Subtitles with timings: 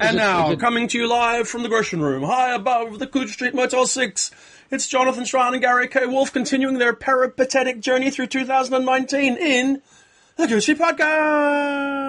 [0.00, 3.06] And it- now, it- coming to you live from the Gresham Room, high above the
[3.06, 4.30] Coode Street Motel 6,
[4.70, 6.06] it's Jonathan Strahan and Gary K.
[6.06, 9.82] Wolfe continuing their peripatetic journey through 2019 in
[10.36, 12.00] the Street Podcast.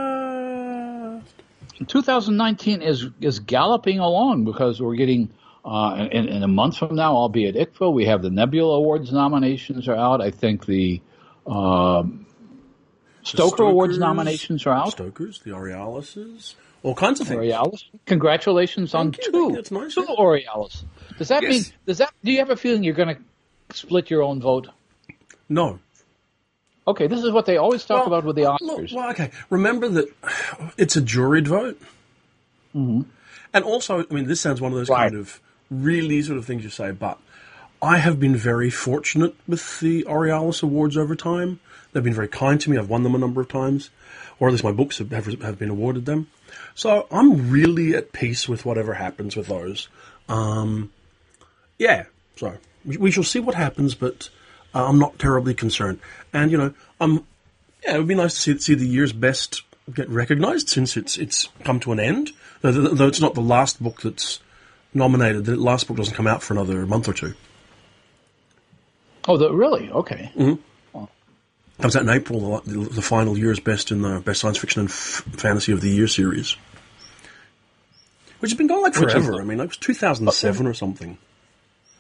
[1.88, 5.30] 2019 is is galloping along because we're getting
[5.66, 9.88] uh, in, in a month from now, albeit ICFA, we have the Nebula Awards nominations
[9.88, 10.22] are out.
[10.22, 11.02] I think the
[11.46, 12.26] um,
[13.24, 14.92] Stoker Awards Stokers, nominations are out.
[14.92, 17.40] Stokers, the Aurealises, all kinds of things.
[17.40, 17.86] Aurealis.
[18.06, 19.32] Congratulations on you.
[19.32, 19.52] two.
[19.56, 20.66] That's nice, Two yeah.
[21.18, 21.52] Does that Yes.
[21.52, 21.64] mean?
[21.86, 22.12] Does that?
[22.24, 24.68] Do you have a feeling you're going to split your own vote?
[25.50, 25.80] No.
[26.88, 28.94] Okay, this is what they always talk about with the look, Oscars.
[28.94, 29.30] well, okay.
[29.52, 30.08] Remember that
[30.78, 31.80] it's a juried vote.
[32.76, 33.02] Mm-hmm.
[33.54, 35.12] And also, I mean, this sounds one of those Right.
[35.12, 35.40] kind of
[35.70, 37.20] really sort of things you say, but
[37.82, 41.60] I have been very fortunate with the Aurealis Awards over time.
[41.94, 42.78] They've been very kind to me.
[42.78, 43.90] I've won them a number of times,
[44.40, 46.28] or at least my books have, have, have been awarded them.
[46.76, 49.88] So I'm really at peace with whatever happens with those.
[50.30, 50.92] Um,
[51.78, 54.30] yeah, so we, we shall see what happens, but
[54.74, 56.00] uh, I'm not terribly concerned.
[56.34, 57.26] And you know, um,
[57.84, 61.18] yeah, it would be nice to see see the year's best get recognised since it's
[61.18, 62.32] it's come to an end.
[62.62, 64.40] Though, though it's not the last book that's
[64.94, 65.46] nominated.
[65.46, 67.34] The last book doesn't come out for another month or two.
[69.28, 69.90] Oh, the, really?
[69.90, 70.32] Okay.
[71.82, 74.90] Comes out in April, the, the, final year's best in the best science fiction and
[74.90, 76.56] f- fantasy of the year series,
[78.40, 79.42] which has been going like is- forever.
[79.42, 81.18] I mean, like it was 2007 or something.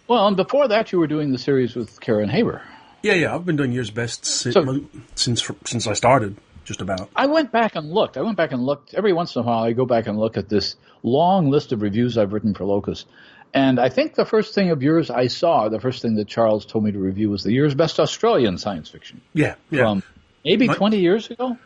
[0.08, 2.62] Well, and before that, you were doing the series with Karen Haber.
[3.02, 7.10] Yeah, yeah, I've been doing year's best si- So- since since I started, just about.
[7.16, 8.18] I went back and looked.
[8.18, 8.94] I went back and looked.
[8.94, 11.82] Every once in a while, I go back and look at this long list of
[11.82, 13.06] reviews I've written for Locus.
[13.54, 16.66] And I think the first thing of yours I saw, the first thing that Charles
[16.66, 20.04] told me to review was the year's best Australian science fiction Yeah, yeah, from
[20.46, 21.58] maybe My- 20 years ago.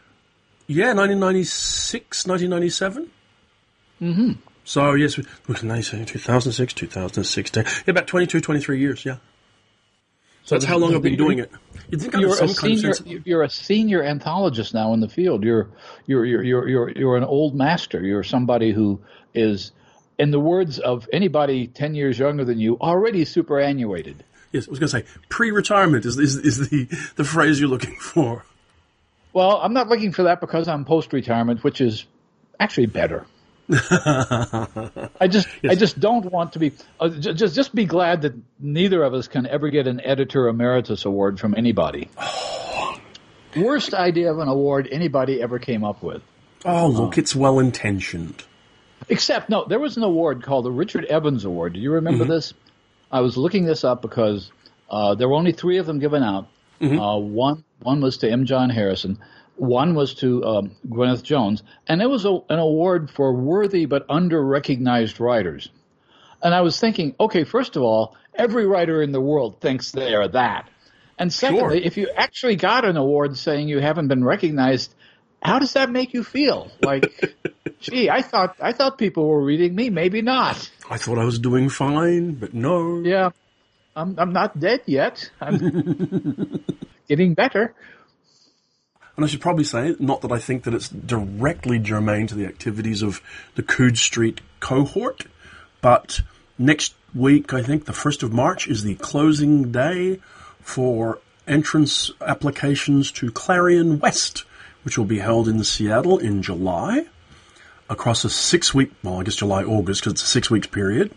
[0.67, 3.11] yeah, 1996, 1997.
[4.01, 4.31] Mm-hmm.
[4.63, 7.63] So yes, we, we can 2006, 2016.
[7.65, 9.05] Yeah, about 22, 23 years.
[9.05, 9.17] Yeah.
[10.43, 11.51] So that's how long I've been doing it.
[11.89, 13.17] You'd think You're some a kind senior.
[13.17, 13.27] of.
[13.27, 15.43] You're a senior anthologist now in the field.
[15.43, 15.69] You're
[16.05, 18.01] you're you're you're, you're an old master.
[18.03, 19.01] You're somebody who
[19.33, 19.71] is,
[20.17, 24.23] in the words of anybody 10 years younger than you, already superannuated.
[24.51, 27.95] Yes, I was going to say pre-retirement is, is is the the phrase you're looking
[27.95, 28.45] for.
[29.33, 32.05] Well, I'm not looking for that because I'm post retirement, which is
[32.57, 33.25] actually better.
[33.69, 39.03] I just I just don't want to be uh, just just be glad that neither
[39.03, 42.09] of us can ever get an editor emeritus award from anybody.
[43.57, 46.21] Worst idea of an award anybody ever came up with.
[46.63, 48.43] Oh, look, it's well intentioned.
[49.09, 51.73] Except no, there was an award called the Richard Evans Award.
[51.73, 52.53] Do you remember this?
[53.11, 54.51] I was looking this up because
[54.89, 56.47] uh, there were only three of them given out.
[56.81, 58.45] Uh, one one was to M.
[58.45, 59.17] John Harrison,
[59.55, 64.05] one was to um, Gwyneth Jones, and it was a, an award for worthy but
[64.09, 65.69] under recognized writers.
[66.43, 70.13] And I was thinking, okay, first of all, every writer in the world thinks they
[70.13, 70.69] are that.
[71.17, 71.87] And secondly, Sure.
[71.87, 74.93] if you actually got an award saying you haven't been recognized,
[75.45, 76.71] how does that make you feel?
[76.81, 77.35] Like,
[77.79, 79.89] gee, I thought I thought people were reading me.
[79.89, 80.69] Maybe not.
[80.89, 83.01] I thought I was doing fine, but no.
[83.01, 83.29] Yeah,
[83.95, 85.29] I'm I'm not dead yet.
[85.39, 86.65] I'm
[87.07, 87.73] getting better.
[89.15, 92.45] And I should probably say, not that I think that it's directly germane to the
[92.45, 93.21] activities of
[93.55, 95.25] the Coode Street cohort,
[95.79, 96.19] but
[96.57, 100.19] next week, I think the 1st of March, is the closing day
[100.59, 104.43] for entrance applications to Clarion West,
[104.85, 107.07] which will be held in Seattle in July,
[107.89, 111.11] across a six week, well, I guess July, August, because it's a six weeks period.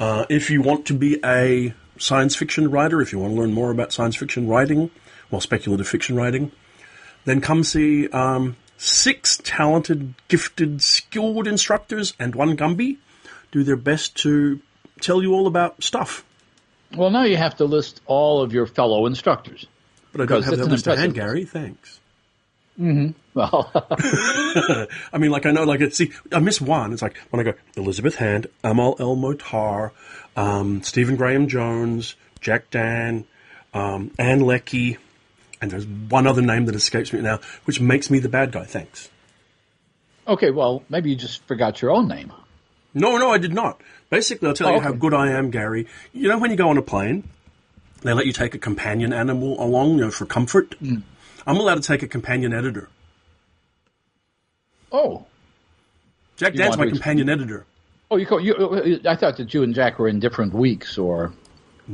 [0.00, 3.52] Uh, if you want to be a science fiction writer, if you want to learn
[3.52, 4.90] more about science fiction writing,
[5.30, 6.52] well, speculative fiction writing,
[7.26, 12.96] then come see um, six talented, gifted, skilled instructors and one Gumby
[13.52, 14.60] do their best to
[15.00, 16.24] tell you all about stuff.
[16.96, 19.66] Well, now you have to list all of your fellow instructors.
[20.12, 21.44] But I don't have that list to hand, Gary.
[21.44, 22.00] Thanks.
[22.78, 23.70] Well,
[25.12, 26.92] I mean, like I know, like see, I miss one.
[26.92, 29.92] It's like when I go Elizabeth Hand, Amal El-Mohtar,
[30.36, 33.24] um, Stephen Graham Jones, Jack Dann,
[33.74, 34.98] um, Ann Leckie,
[35.60, 38.64] and there's one other name that escapes me now, which makes me the bad guy.
[38.64, 39.08] Thanks.
[40.28, 40.50] okay.
[40.50, 42.32] Well, maybe you just forgot your own name.
[42.94, 43.80] No, no, I did not.
[44.08, 44.84] Basically, I'll tell Oh, you okay.
[44.86, 45.86] how good I am, Gary.
[46.12, 47.24] You know when you go on a plane,
[48.02, 50.74] they let you take a companion animal along, you know, for comfort.
[50.78, 50.98] Hmm.
[51.46, 52.88] I'm allowed to take a companion editor.
[54.90, 55.26] Oh,
[56.36, 57.64] Jack You Dann's my companion editor.
[58.10, 59.00] oh, you, co- you.
[59.06, 61.32] I thought that you and Jack were in different weeks, or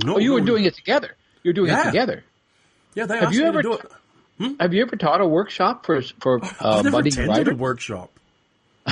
[0.04, 1.16] No, oh, you were no, doing it together.
[1.42, 1.82] You're doing Yeah.
[1.82, 2.24] it together.
[2.94, 4.56] Yeah, they Have asked you me ever to do it.
[4.60, 7.50] Have you ever taught a workshop for for uh, I've never budding attended writer?
[7.52, 8.10] a workshop.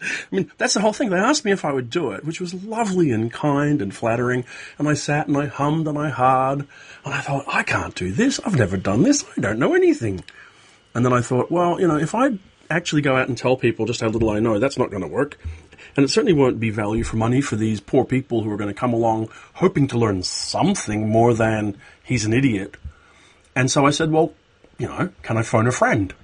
[0.00, 1.10] I mean, that's the whole thing.
[1.10, 4.44] They asked me if I would do it, which was lovely and kind and flattering.
[4.78, 6.60] And I sat and I hummed and I hard.
[7.04, 8.40] And I thought, I can't do this.
[8.44, 9.24] I've never done this.
[9.36, 10.24] I don't know anything.
[10.94, 12.38] And then I thought, well, you know, if I
[12.70, 15.08] actually go out and tell people just how little I know, that's not going to
[15.08, 15.38] work.
[15.96, 18.72] And it certainly won't be value for money for these poor people who are going
[18.72, 22.76] to come along hoping to learn something more than he's an idiot.
[23.56, 24.32] And so I said, well,
[24.78, 26.14] you know, can I phone a friend?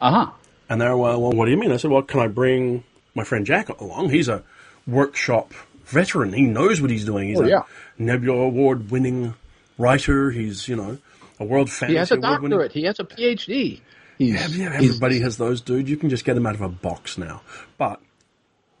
[0.00, 0.30] Uh huh.
[0.70, 1.72] And they're, well, well, what do you mean?
[1.72, 2.84] I said, well, can I bring
[3.14, 4.10] my friend Jack along?
[4.10, 4.42] He's a
[4.86, 5.52] workshop
[5.84, 6.32] veteran.
[6.32, 7.28] He knows what he's doing.
[7.28, 7.62] He's Oh, a yeah.
[7.98, 9.34] Nebula Award winning
[9.76, 10.30] writer.
[10.30, 10.96] He's, you know,
[11.40, 12.72] a World Fantasy He has a doctorate.
[12.72, 13.80] He has a PhD.
[14.18, 15.88] Yeah, yeah, everybody has those, dude.
[15.88, 17.40] You can just get them out of a box now.
[17.78, 18.00] But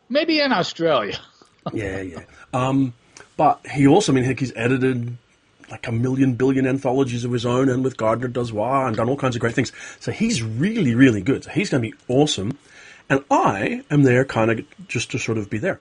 [0.08, 1.18] maybe in Australia.
[1.72, 2.20] yeah, yeah.
[2.52, 2.92] Um,
[3.36, 5.16] but he also, I mean, heck, he's edited
[5.70, 9.16] like a million billion anthologies of his own, and with Gardner Dozois, and done all
[9.16, 9.72] kinds of great things.
[10.00, 11.44] So he's really, really good.
[11.44, 12.58] So he's going to be awesome.
[13.08, 15.80] And I am there kind of just to sort of be there.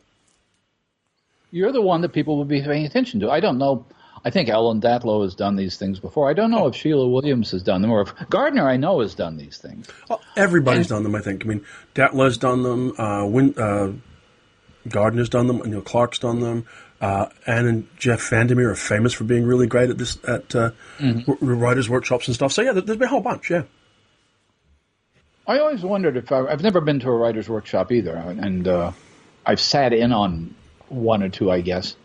[1.51, 3.29] You're the one that people would be paying attention to.
[3.29, 3.85] I don't know.
[4.23, 6.29] I think Ellen Datlow has done these things before.
[6.29, 9.15] I don't know if Sheila Williams has done them or if Gardner, I know, has
[9.15, 9.87] done these things.
[10.09, 11.45] Well, everybody's done them, I think.
[11.45, 11.65] I mean,
[11.95, 12.99] Datlow's done them.
[12.99, 13.93] Uh, Win, uh,
[14.89, 15.61] Gardner's done them.
[15.61, 16.65] And Neil Clarke's done them.
[17.01, 20.71] Uh, Anne and Jeff Vandermeer are famous for being really great at this at uh,
[20.99, 22.51] w- writers' workshops and stuff.
[22.51, 23.49] So yeah, there- there's been a whole bunch.
[23.49, 23.63] Yeah.
[25.47, 28.91] I always wondered if I, I've never been to a writer's workshop either, and uh,
[29.45, 30.53] I've sat in on
[30.89, 31.95] one or two, I guess.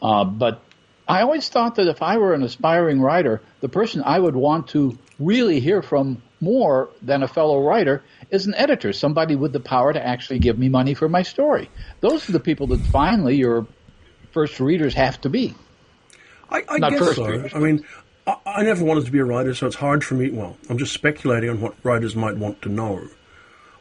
[0.00, 0.62] Uh, but
[1.08, 4.68] I always thought that if I were an aspiring writer, the person I would want
[4.68, 9.60] to really hear from more than a fellow writer is an editor, somebody with the
[9.60, 11.70] power to actually give me money for my story.
[12.00, 13.66] Those are the people that finally your
[14.34, 15.54] first readers have to be.
[16.50, 17.26] I, I Not guess first so.
[17.26, 17.84] readers, I mean,
[18.26, 20.30] I, I never wanted to be a writer, so it's hard for me.
[20.30, 23.08] Well, I'm just speculating on what writers might want to know.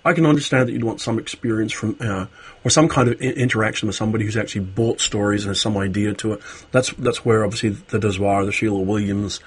[0.06, 2.26] I can understand that you'd want some experience from, uh,
[2.64, 5.78] or some kind of I- interaction with somebody who's actually bought stories and has some
[5.78, 6.42] idea to it.
[6.72, 9.40] That's that's where obviously the Dozois, the Sheila Williams,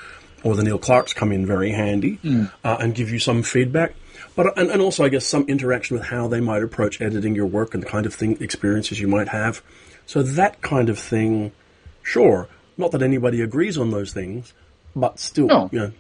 [0.42, 2.18] or the Neil Clarkes come in very handy
[2.64, 3.94] uh, and give you some feedback.
[4.34, 7.46] But and, and also, I guess some interaction with how they might approach editing your
[7.46, 9.62] work and the kind of thing experiences you might have.
[10.06, 11.52] So that kind of thing,
[12.02, 12.48] sure.
[12.78, 14.52] Not that anybody agrees on those things,
[14.94, 15.68] but still, No.
[15.72, 15.92] you know.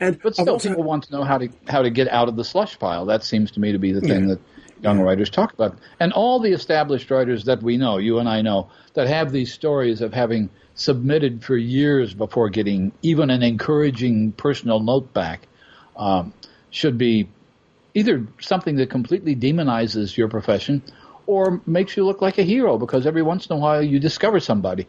[0.00, 2.36] And But still, also- people want to know how to how to get out of
[2.36, 3.06] the slush pile.
[3.06, 4.34] That seems to me to be the thing Yeah.
[4.34, 4.38] that
[4.82, 5.76] young writers talk about.
[6.00, 9.52] And all the established writers that we know, you and I know, that have these
[9.52, 15.46] stories of having submitted for years before getting even an encouraging personal note back,
[15.96, 16.32] um,
[16.70, 17.28] should be
[17.94, 20.82] either something that completely demonizes your profession
[21.26, 24.40] or makes you look like a hero because every once in a while you discover
[24.40, 24.86] somebody.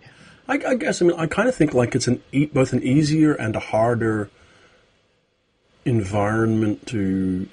[0.48, 2.84] I, I guess I mean I kind of think like it's an e- both an
[2.84, 4.30] easier and a harder
[5.86, 7.48] environment to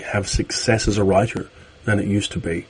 [0.00, 1.48] have success as a writer
[1.84, 2.66] than it used to be.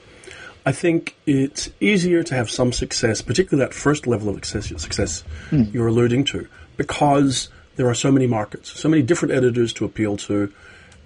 [0.65, 5.23] I think it's easier to have some success, particularly that first level of success, success
[5.51, 5.63] hmm.
[5.73, 10.17] you're alluding to, because there are so many markets, so many different editors to appeal
[10.17, 10.53] to,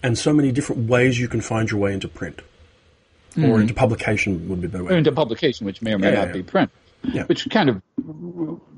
[0.02, 2.40] and so many different ways you can find your way into print
[3.36, 3.60] or hmm.
[3.60, 4.96] into publication would be better way.
[4.96, 6.32] into publication, which may or may Yeah, not yeah.
[6.32, 6.70] be print.
[7.02, 7.24] Yeah.
[7.24, 7.80] Which kind of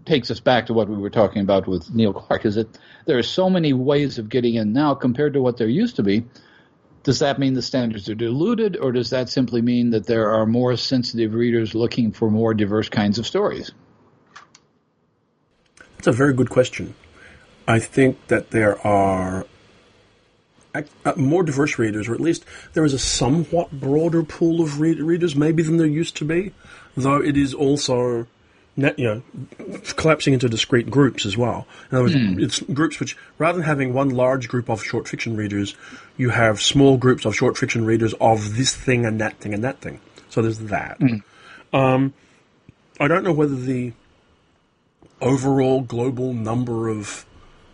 [0.04, 2.44] takes us back to what we were talking about with Neil Clarke.
[2.44, 5.68] Is that there are so many ways of getting in now compared to what there
[5.68, 6.24] used to be.
[7.02, 10.46] Does that mean the standards are diluted, or does that simply mean that there are
[10.46, 13.72] more sensitive readers looking for more diverse kinds of stories?
[15.96, 16.94] That's a very good question.
[17.66, 19.46] I think that there are
[20.74, 25.00] uh, more diverse readers, or at least there is a somewhat broader pool of read-
[25.00, 26.52] readers, maybe than there used to be,
[26.96, 28.26] though it is also,
[28.76, 29.22] net, you know,
[29.96, 31.66] collapsing into discrete groups as well.
[31.90, 35.36] In other words, it's groups which, rather than having one large group of short fiction
[35.36, 35.74] readers,
[36.16, 39.64] you have small groups of short fiction readers of this thing and that thing and
[39.64, 40.00] that thing.
[40.30, 40.98] So there's that.
[41.72, 42.14] Um,
[43.00, 43.92] I don't know whether the
[45.20, 47.26] overall global number of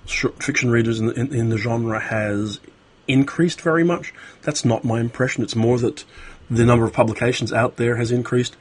[0.07, 2.61] short fiction readers in, in, in the genre has
[3.09, 4.15] increased very much.
[4.43, 5.43] That's not my impression.
[5.43, 6.05] It's more that
[6.51, 8.57] the number of publications out there has increased.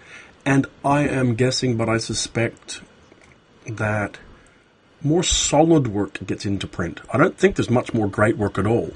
[0.46, 2.82] And I am guessing, but I suspect
[3.66, 4.18] that
[5.02, 7.02] more solid work gets into print.
[7.12, 8.92] I don't think there's much more great work at all.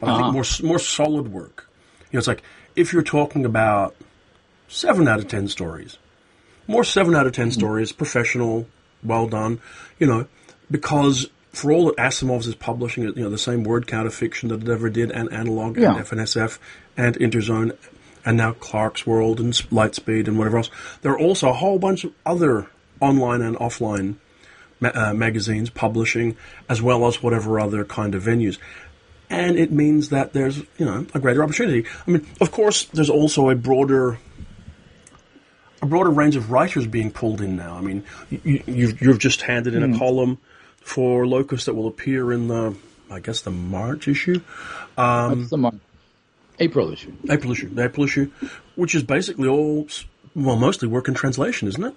[0.00, 0.32] But I think uh-huh.
[0.32, 1.68] more more solid work.
[2.10, 2.42] You know, it's like
[2.74, 3.94] if you're talking about
[4.68, 5.98] seven out of ten stories,
[6.66, 7.60] more seven out of ten mm-hmm.
[7.60, 8.66] stories, professional,
[9.04, 9.60] well done.
[9.98, 10.26] You know,
[10.70, 14.48] because for all that Asimov's is publishing, you know, the same word count of fiction
[14.50, 15.96] that it ever did, and Analog Yeah.
[15.96, 16.58] and FNSF
[16.96, 17.76] and Interzone,
[18.24, 20.70] and now Clarkesworld and Lightspeed and whatever else.
[21.02, 22.68] There are also a whole bunch of other
[23.00, 24.16] online and offline
[24.78, 26.36] ma- uh, magazines publishing,
[26.68, 28.58] as well as whatever other kind of venues.
[29.32, 31.86] and it means that there's you know a greater opportunity.
[32.06, 34.18] I mean, of course, there's also a broader
[35.82, 37.76] a broader range of writers being pulled in now.
[37.76, 40.38] I mean, you, you've you've just handed in a column
[40.80, 42.76] for Locus that will appear in the
[43.10, 44.40] I guess the March issue,
[44.96, 45.80] That's the month.
[46.60, 47.12] April issue.
[47.28, 48.30] April issue, the April issue,
[48.76, 49.88] which is basically all
[50.34, 51.94] well, mostly work in translation, isn't it?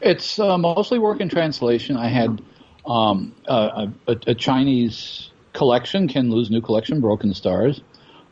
[0.00, 1.96] It's uh, mostly work in translation.
[1.96, 2.42] I had
[2.86, 7.80] um, a, a, a Chinese collection, Ken Liu's new collection, Broken Stars,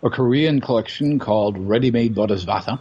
[0.03, 2.81] a Korean collection called Ready Made Bodhisattva,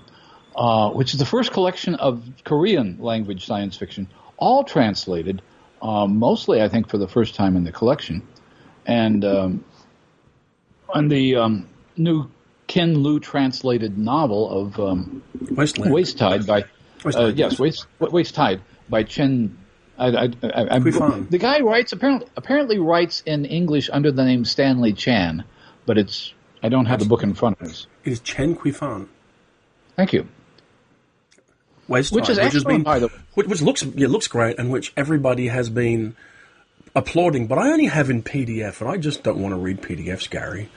[0.56, 4.08] uh, which is the first collection of Korean language science fiction,
[4.38, 5.42] all translated,
[5.86, 8.28] um, mostly, I think, for the first time in the collection.
[8.88, 9.66] And, um,
[10.94, 12.30] and the um, new
[12.66, 15.94] Ken Liu translated novel of um, Wasteland.
[15.94, 16.66] Waste Tide by
[17.04, 17.60] Waste uh, yes.
[17.60, 19.58] Waste Waste Tide by Chen.
[19.98, 24.92] I, I, I, the guy writes apparently apparently writes in English under the name Stanley
[24.92, 25.44] Chan,
[25.86, 27.88] but it's I don't have the book in front of us.
[28.04, 29.08] It is Chen Qiufan.
[29.96, 30.28] Thank you.
[31.88, 34.58] Which Time, is which has excellent, been, by the which, which looks yeah, looks great,
[34.58, 36.16] and which everybody has been
[36.96, 37.48] applauding.
[37.48, 40.70] But I only have in PDF, and I just don't want to read PDFs, Gary.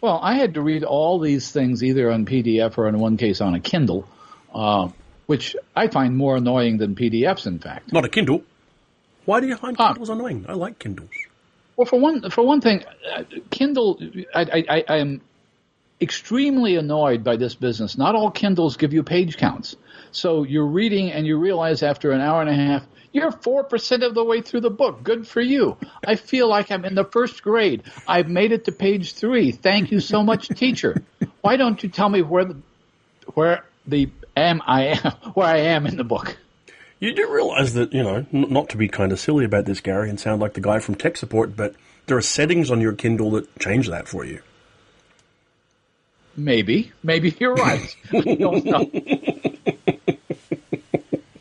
[0.00, 3.40] Well, I had to read all these things either on PDF or in one case
[3.40, 4.08] on a Kindle,
[4.54, 4.88] uh,
[5.26, 7.46] which I find more annoying than PDFs.
[7.46, 8.42] In fact, Not a Kindle.
[9.26, 9.88] Why do you find Ah.
[9.88, 10.46] Kindles annoying?
[10.48, 11.10] I like Kindles.
[11.76, 12.82] Well, for one, for one thing,
[13.14, 14.00] uh, Kindle,
[14.34, 15.20] I, I, I, I am
[16.00, 17.98] extremely annoyed by this business.
[17.98, 19.76] Not all Kindles give you page counts.
[20.12, 24.14] So you're reading and you realize after an hour and a half, you're 4% of
[24.14, 25.02] the way through the book.
[25.02, 25.76] Good for you.
[26.06, 27.82] I feel like I'm in the first grade.
[28.06, 29.50] I've made it to page three.
[29.50, 31.02] Thank you so much, teacher.
[31.40, 32.56] Why don't you tell me where the,
[33.34, 36.36] where the am I am, where I am in the book?
[37.00, 40.10] You do realize that, you know, not to be kind of silly about this, Gary,
[40.10, 41.74] and sound like the guy from tech support, but
[42.06, 44.42] there are settings on your Kindle that change that for you.
[46.44, 47.94] Maybe, maybe you're right.
[48.12, 48.90] I don't know.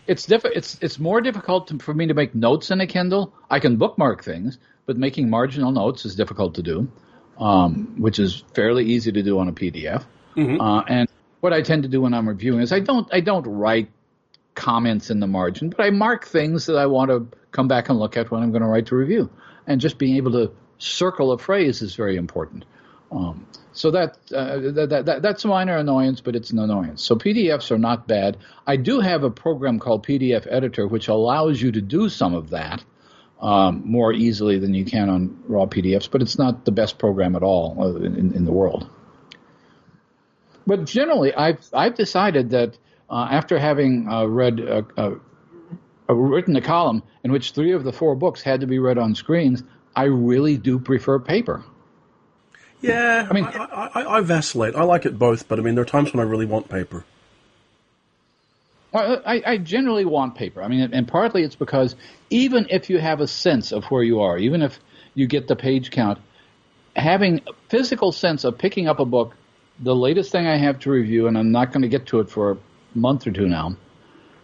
[0.08, 3.34] It's diff- It's it's more difficult to, for me to make notes in a Kindle.
[3.50, 6.92] I can bookmark things, but making marginal notes is difficult to do,
[7.40, 10.04] um, which is fairly easy to do on a PDF.
[10.60, 11.10] Uh, and
[11.42, 13.90] what I tend to do when I'm reviewing is I don't I don't write
[14.56, 18.00] comments in the margin, but I mark things that I want to come back and
[18.00, 19.30] look at when I'm going to write the review.
[19.68, 22.66] And just being able to circle a phrase is very important.
[23.12, 23.46] Um,
[23.80, 27.02] so that, uh, that, that, that that's a minor annoyance, but it's an annoyance.
[27.02, 28.36] So PDFs are not bad.
[28.68, 32.50] I do have a program called PDF Editor, which allows you to do some of
[32.50, 32.84] that
[33.40, 37.38] um, more easily than you can on raw PDFs, but it's not the best program
[37.38, 38.90] at all uh, in, in the world.
[40.68, 42.78] But generally, I've I've decided that
[43.10, 47.94] uh, after having uh, read uh, uh, written a column in which three of the
[47.94, 49.64] four books had to be read on screens,
[49.96, 51.64] I really do prefer paper.
[52.82, 54.76] Yeah, I mean- I, I, I vacillate.
[54.76, 57.04] I like it both, but I mean, there are times when I really want paper.
[58.92, 60.64] I, I generally want paper.
[60.64, 61.96] I mean, and partly it's because
[62.32, 64.80] even if you have a sense of where you are, even if
[65.14, 66.18] you get the page count,
[66.96, 69.36] having a physical sense of picking up a book,
[69.80, 72.30] the latest thing I have to review, and I'm not going to get to it
[72.32, 72.58] for a
[72.96, 73.78] month or two now,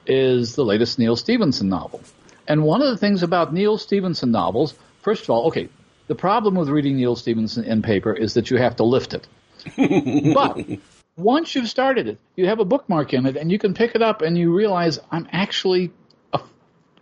[0.06, 2.02] is the latest Neal Stephenson novel.
[2.48, 5.70] And one of the things about Neal Stephenson novels, first of all, okay,
[6.08, 9.28] the problem with reading Neal Stephenson in paper is that you have to lift it.
[10.34, 10.80] but
[11.18, 14.02] once you've started it, you have a bookmark in it, and you can pick it
[14.02, 15.92] up, and you realize I'm actually
[16.34, 16.42] a,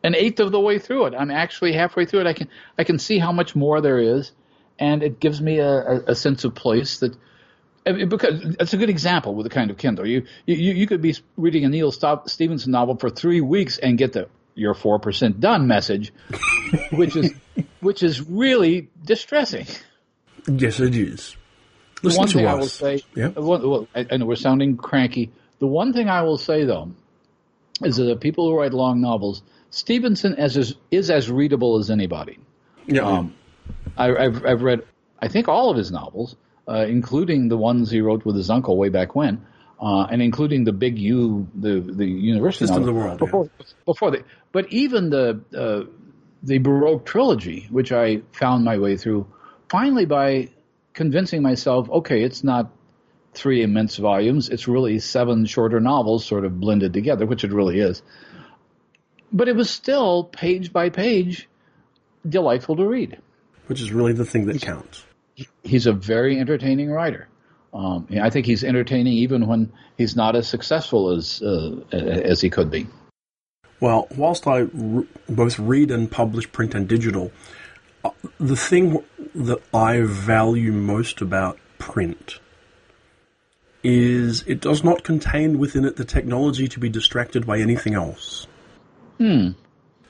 [0.03, 1.13] an eighth of the way through it.
[1.17, 2.27] I'm actually halfway through it.
[2.27, 4.31] I can I can see how much more there is,
[4.79, 7.15] and it gives me a, a, a sense of place that.
[7.86, 10.07] Because it's a good example with the kind of Kindle.
[10.07, 14.13] You you you could be reading a Neal Stephenson novel for three weeks and get
[14.13, 16.13] the "you're four percent done" message,
[16.91, 17.34] which is
[17.79, 19.65] which is really distressing.
[20.48, 21.36] Yes, it is.
[22.01, 23.29] The Listen one thing I will say, Yeah.
[23.29, 25.32] one- I, know we're sounding cranky.
[25.60, 26.91] The one thing I will say though
[27.82, 31.89] is that the people who write long novels, Stephenson as is, is as readable as
[31.89, 32.39] anybody.
[32.88, 33.03] Yeah.
[33.03, 33.34] Um,
[33.98, 34.84] I, I've, I've read,
[35.20, 36.36] I think, all of his novels,
[36.67, 39.46] uh, including the ones he wrote with his uncle way back when,
[39.82, 43.25] uh, and including the Big U, the the university System of the World, yeah.
[43.25, 43.50] before
[43.86, 45.89] before the, but even the uh,
[46.43, 49.25] the Baroque trilogy, which I found my way through,
[49.69, 50.50] finally by
[50.93, 52.71] convincing myself, okay, it's not
[53.33, 57.79] three immense volumes, it's really seven shorter novels sort of blended together, which it really
[57.79, 58.03] is.
[59.31, 61.50] But it was still page by page
[62.27, 63.17] delightful to read.
[63.67, 65.03] Which is really the thing that counts.
[65.63, 67.27] He's a very entertaining writer.
[67.73, 72.51] Um, I think he's entertaining even when he's not as successful as uh, as he
[72.51, 72.85] could be.
[73.83, 77.33] Well, whilst I r- both read and publish print and digital,
[78.39, 79.03] the thing
[79.35, 82.39] that I value most about print
[83.83, 88.47] is it does not contain within it the technology to be distracted by anything else.
[89.17, 89.49] Hmm.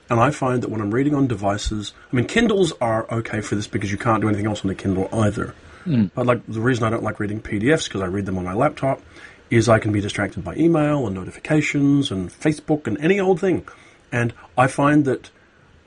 [0.08, 3.56] And I find that when I'm reading on devices, I mean, Kindles are okay for
[3.56, 5.52] this because you can't do anything else on a Kindle either.
[5.84, 6.12] Mm.
[6.14, 8.54] But like the reason I don't like reading PDFs because I read them on my
[8.54, 9.02] laptop
[9.54, 13.66] is I can be distracted by email and notifications and Facebook and any old thing.
[14.10, 15.30] And I find that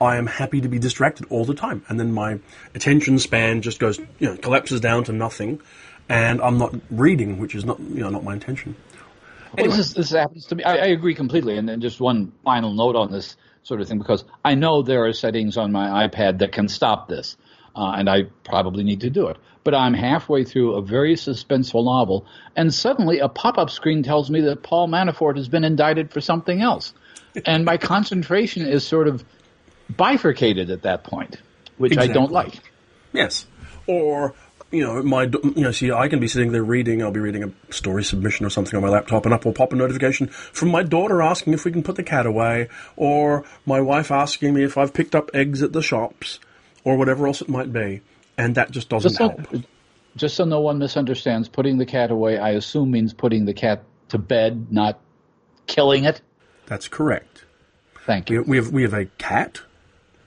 [0.00, 1.84] I am happy to be distracted all the time.
[1.88, 2.38] And then my
[2.74, 5.60] attention span just goes, you know, collapses down to nothing.
[6.08, 8.76] And I'm not reading, which is not, you know, not my intention.
[9.56, 9.68] Anyway.
[9.68, 10.64] Well, this, this, happens to me.
[10.64, 11.56] I, I agree completely.
[11.58, 15.04] And then just one final note on this sort of thing, because I know there
[15.04, 17.36] are settings on my iPad that can stop this.
[17.78, 19.36] Uh, and I probably need to do it.
[19.62, 24.28] But I'm halfway through a very suspenseful novel, and suddenly a pop up screen tells
[24.30, 26.92] me that Paul Manafort has been indicted for something else.
[27.46, 29.24] and my concentration is sort of
[29.96, 31.36] bifurcated at that point,
[31.76, 32.10] which exactly.
[32.10, 32.58] I don't like.
[33.12, 33.46] Yes.
[33.86, 34.34] Or
[34.72, 37.00] you know, my you know, see, I can be sitting there reading.
[37.00, 39.72] I'll be reading a story submission or something on my laptop, and up will pop
[39.72, 43.80] a notification from my daughter asking if we can put the cat away, or my
[43.80, 46.40] wife asking me if I've picked up eggs at the shops,
[46.84, 48.00] or whatever else it might be,
[48.36, 49.64] and that just doesn't just so, help.
[50.16, 53.84] Just so no one misunderstands, putting the cat away, I assume means putting the cat
[54.08, 54.98] to bed, not
[55.66, 56.20] killing it.
[56.66, 57.44] That's correct.
[58.04, 58.42] Thank you.
[58.42, 59.60] We, we have we have a cat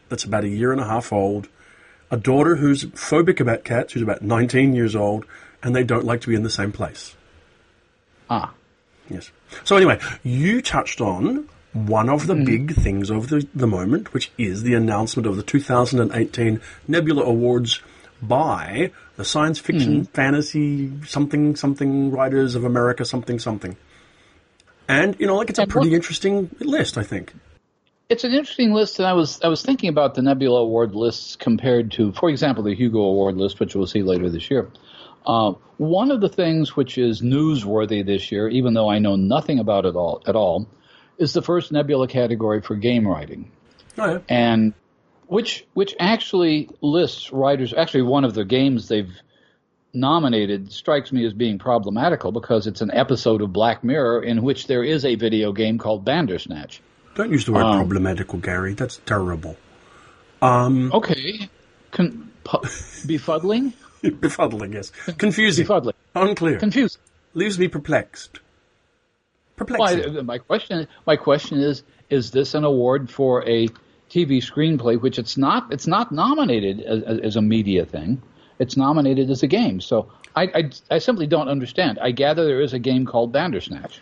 [0.10, 1.50] that's about a year and a half old,
[2.12, 5.26] a daughter who's phobic about cats, who's about 19 years old,
[5.64, 7.16] and they don't like to be in the same place.
[8.30, 8.54] Ah.
[9.10, 9.32] Yes.
[9.64, 12.46] So anyway, you touched on one of the mm.
[12.46, 17.82] big things of the, the moment, which is the announcement of the 2018 Nebula Awards
[18.22, 20.10] by the science fiction, mm.
[20.12, 23.78] fantasy, something, something writers of America, something, something.
[24.88, 27.34] And, you know, like it's a pretty interesting list, I think
[28.12, 31.38] it's an interesting list, and I was I was thinking about the Nebula Award lists
[31.38, 34.70] compared to, for example, the Hugo Award list, which we'll see later this year.
[35.26, 39.60] Uh, one of the things which is newsworthy this year, even though I know nothing
[39.60, 40.68] about it all at all,
[41.22, 43.52] is the first Nebula category for game writing,
[43.98, 44.20] oh, yeah.
[44.28, 44.74] and
[45.28, 47.74] which which actually lists writers.
[47.74, 49.14] Actually, one of the games they've
[49.94, 54.68] nominated strikes me as being problematical because it's an episode of Black Mirror in which
[54.68, 56.82] there is a video game called Bandersnatch.
[57.16, 58.74] Don't use the word um, problematical, Gary.
[58.74, 59.58] That's terrible.
[60.42, 61.50] Um, okay.
[61.92, 62.60] Con- pu-
[63.06, 63.74] befuddling?
[64.04, 64.92] befuddling, yes.
[65.18, 65.66] Confusing.
[65.66, 65.94] Befuddling.
[66.16, 66.58] Unclear.
[66.58, 67.02] Confusing.
[67.34, 68.40] Leaves me perplexed.
[69.56, 70.14] Perplexing.
[70.14, 73.68] Well, my question, my question is: Is this an award for a
[74.10, 75.72] TV screenplay, which it's not?
[75.72, 78.22] It's not nominated as, as a media thing.
[78.60, 79.82] It's nominated as a game.
[79.82, 82.00] So I, I, I simply don't understand.
[82.00, 84.02] I gather there is a game called Bandersnatch.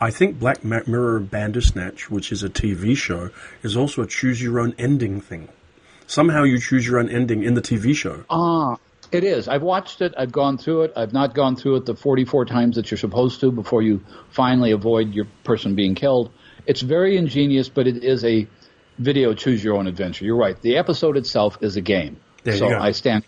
[0.00, 3.30] I think Black Mirror Bandersnatch, which is a TV show,
[3.62, 5.48] is also a choose your own ending thing.
[6.06, 8.24] Somehow you choose your own ending in the TV show.
[8.30, 8.76] Ah,
[9.12, 9.48] it is.
[9.48, 10.14] I've watched it.
[10.16, 10.92] I've gone through it.
[10.96, 14.70] I've not gone through it the 44 times that you're supposed to before you finally
[14.72, 16.30] avoid your person being killed.
[16.66, 18.46] It's very ingenious, but it is a
[18.98, 20.24] video choose your own adventure.
[20.24, 20.60] You're right.
[20.60, 22.18] The episode itself is a game.
[22.44, 22.80] There so you go.
[22.80, 23.24] I stand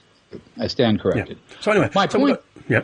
[0.59, 1.39] I stand corrected.
[1.49, 1.57] Yeah.
[1.61, 2.41] So anyway, my so point.
[2.69, 2.83] yeah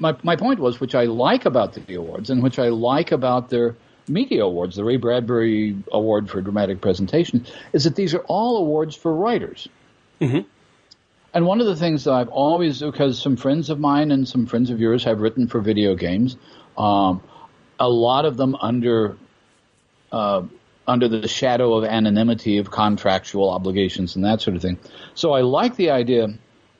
[0.00, 3.50] my my point was, which I like about the awards, and which I like about
[3.50, 3.76] their
[4.08, 8.96] media awards, the Ray Bradbury Award for Dramatic Presentation, is that these are all awards
[8.96, 9.68] for writers.
[10.20, 10.48] Mm-hmm.
[11.32, 14.46] And one of the things that I've always, because some friends of mine and some
[14.46, 16.36] friends of yours have written for video games,
[16.76, 17.22] um,
[17.78, 19.16] a lot of them under
[20.10, 20.42] uh,
[20.88, 24.78] under the shadow of anonymity of contractual obligations and that sort of thing.
[25.14, 26.28] So I like the idea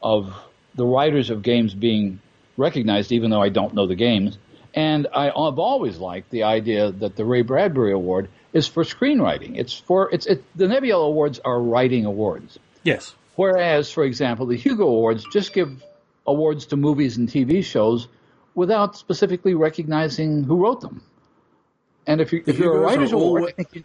[0.03, 0.35] of
[0.75, 2.21] the writers of games being
[2.57, 4.37] recognized, even though I don't know the games.
[4.75, 9.57] And I, have always liked the idea that the Ray Bradbury Award is for screenwriting.
[9.57, 12.59] It's for it's it, the Nebula Awards are writing awards.
[12.83, 13.15] Yes.
[13.41, 15.83] Whereas, for example, the Hugo Awards just give
[16.27, 18.07] awards to movies and TV shows
[18.55, 21.03] without specifically recognizing who wrote them.
[22.07, 23.85] And if you if you're a writer's award, you,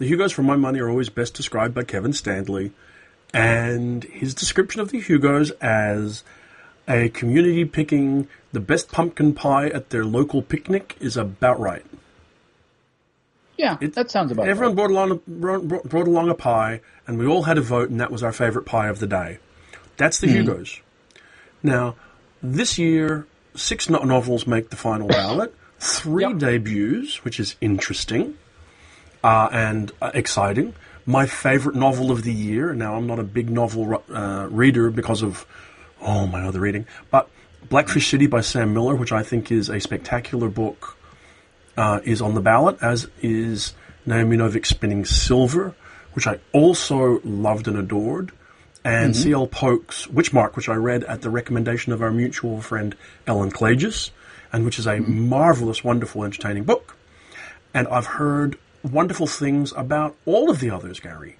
[0.00, 2.72] the Hugos, for my money, are always best described by Kevin Stanley
[3.32, 6.24] and his description of the Hugos as
[6.88, 11.86] a community picking the best pumpkin pie at their local picnic is about right.
[13.58, 14.76] Yeah, it, that sounds about everyone right.
[14.76, 18.10] brought along a, brought along a pie, and we all had a vote, and that
[18.10, 19.38] was our favorite pie of the day.
[19.96, 20.36] That's the mm-hmm.
[20.36, 20.80] Hugos.
[21.62, 21.96] Now,
[22.40, 25.54] this year, six no- novels make the final ballot.
[25.80, 26.38] Three yep.
[26.38, 28.38] debuts, which is interesting
[29.24, 30.74] uh, and uh, exciting.
[31.04, 32.70] My favorite novel of the year.
[32.70, 35.46] And now, I'm not a big novel uh, reader because of
[36.00, 36.86] oh, my other reading.
[37.10, 37.28] But
[37.68, 40.96] Blackfish City by Sam Miller, which I think is a spectacular book,
[41.78, 43.72] uh, is on the ballot, as is
[44.04, 45.74] Naomi Novik's Spinning Silver,
[46.12, 48.32] which I also loved and adored.
[48.84, 49.46] and C.L.
[49.46, 54.10] Polk's Witchmark, which I read at the recommendation of our mutual friend Ellen Klages,
[54.52, 56.96] and which is a marvelous, wonderful, entertaining book.
[57.72, 61.36] And I've heard wonderful things about all of the others, Gary.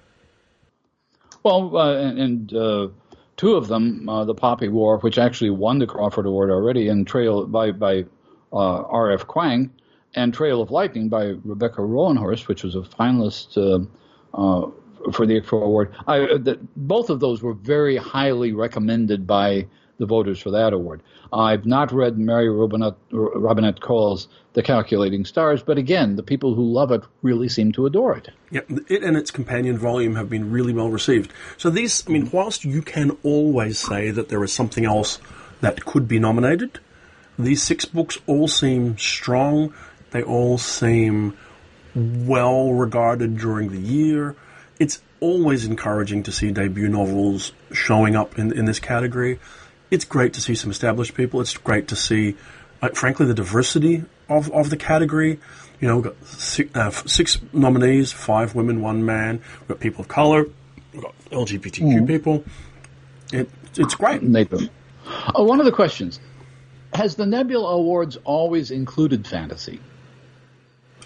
[1.43, 2.87] Well, uh, and, and uh,
[3.35, 7.05] two of them, uh, the Poppy War, which actually won the Crawford Award already, and
[7.05, 8.05] Trail by by
[8.53, 9.25] uh, R.F.
[9.27, 9.71] Kuang,
[10.15, 13.85] and Trail of Lightning by Rebecca Roanhorse, which was a finalist uh,
[14.33, 14.71] uh,
[15.11, 15.95] for the ICFO Award.
[16.07, 16.27] I,
[16.75, 19.67] both of those were very highly recommended by
[19.99, 21.03] the voters for that award.
[21.31, 26.63] I've not read Mary Robinette, Robinette Kowal's The Calculating Stars, but again, the people who
[26.63, 28.29] love it really seem to adore it.
[28.49, 31.31] Yeah, it and its companion volume have been really well received.
[31.57, 35.19] So these, I mean, whilst you can always say that there is something else
[35.61, 36.79] that could be nominated,
[37.37, 39.73] these six books all seem strong.
[40.11, 41.37] They all seem
[41.95, 44.35] well regarded during the year.
[44.79, 49.39] It's always encouraging to see debut novels showing up in, in this category
[49.91, 51.41] it's great to see some established people.
[51.41, 52.35] It's great to see,
[52.81, 55.39] uh, frankly, the diversity of, of the category.
[55.79, 59.41] You know, we've got six, uh, six, nominees, five women, one man.
[59.61, 60.45] We've got people of color.
[60.93, 62.07] We've got LGBTQ mm.
[62.07, 62.43] people.
[63.31, 64.21] It, it's great.
[64.21, 64.69] Nathan.
[65.33, 66.19] Oh, one of the questions.
[66.93, 69.79] Has the Nebula Awards always included fantasy?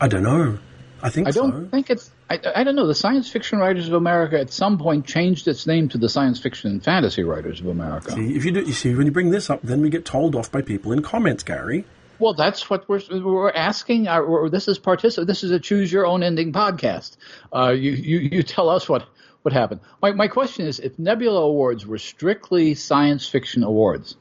[0.02, 0.60] I don't know.
[1.02, 1.70] I think I don't so.
[1.70, 2.10] think it's.
[2.30, 2.88] I, I, don't know.
[2.88, 6.40] The Science Fiction Writers of America at some point changed its name to the Science
[6.40, 8.12] Fiction and Fantasy Writers of America.
[8.12, 10.34] See, if you do, you see, when you bring this up, then we get told
[10.34, 11.84] off by people in comments, Gary.
[12.20, 14.08] Well, that's what we're we're asking.
[14.08, 17.18] Our, this is particip- This is a choose your own ending podcast.
[17.54, 19.06] Uh, you, you you tell us what
[19.42, 19.82] what happened.
[20.02, 24.16] My my question is, if Nebula Awards were strictly science fiction awards,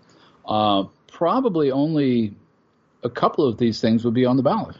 [0.46, 2.34] uh, probably only
[3.04, 4.76] a couple of these things would be on the ballot.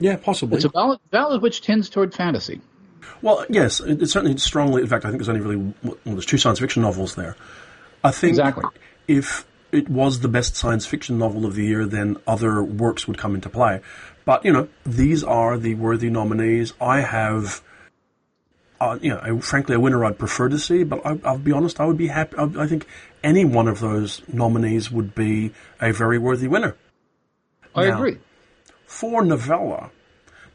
[0.00, 0.56] Yeah, possibly.
[0.56, 2.60] It's a ballot, ballot which tends toward fantasy.
[3.20, 4.82] Well, yes, it's certainly strongly.
[4.82, 7.36] In fact, I think there's only really well, there's two science fiction novels there.
[8.04, 8.64] I think exactly.
[9.08, 13.18] if it was the best science fiction novel of the year, then other works would
[13.18, 13.80] come into play.
[14.24, 16.74] But you know, these are the worthy nominees.
[16.80, 17.60] I have,
[18.80, 20.84] uh, you know, I, frankly, a winner I'd prefer to see.
[20.84, 22.36] But I, will be honest, I would be happy.
[22.36, 22.86] I, I think
[23.24, 26.76] any one of those nominees would be a very worthy winner.
[27.74, 28.18] I now, agree
[28.88, 29.90] for novella.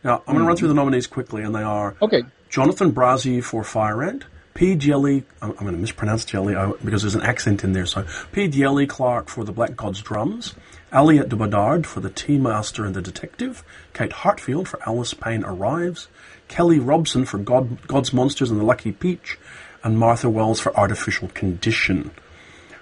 [0.04, 2.24] Now, I'm going to run through the nominees quickly, and they are okay.
[2.50, 4.76] Jonathan Brazee for Fire Ant, P.
[4.76, 8.50] Djèlí, I'm, going to mispronounce Djèlí because there's an accent in there, so P.
[8.50, 10.56] Djèlí Clark for The Black God's Drums,
[10.92, 15.46] Aliette de Bodard for The Tea Master and the Detective, Kate Heartfield for Alice Payne
[15.46, 16.08] Arrives,
[16.50, 19.38] Kelly Robson for God, God's Monsters and the Lucky Peach,
[19.84, 22.12] and Martha Wells for Artificial Condition,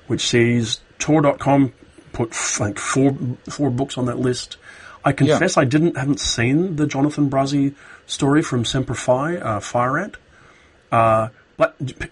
[0.08, 1.74] which sees Tor.com
[2.14, 3.16] put like four
[3.50, 4.58] four books on that list.
[5.04, 5.62] I confess yeah.
[5.62, 10.18] I didn't haven't seen the Jonathan Brazee story from Semper Fi, uh, Fire Ant.
[10.92, 11.30] Uh,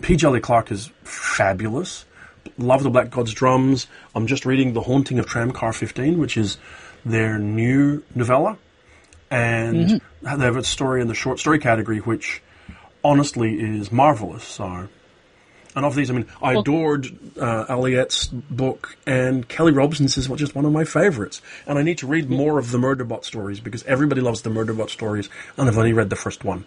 [0.02, 0.16] P.
[0.16, 2.06] Djèlí Clark is fabulous.
[2.58, 3.88] Love the Black God's Drums.
[4.16, 6.58] I'm just reading The Haunting of Tramcar 15, which is
[7.06, 8.58] their new novella.
[9.32, 10.40] And mm-hmm.
[10.40, 12.42] they have a story in the short story category, which
[13.04, 14.44] honestly is marvelous.
[14.44, 14.88] So
[15.76, 17.06] and of these, I mean, I adored
[17.38, 21.42] uh, Aliette's book, and Kelly Robson's is just one of my favorites.
[21.68, 24.90] And I need to read more of the Murderbot stories because everybody loves the Murderbot
[24.90, 26.66] stories, and I've only read the first one.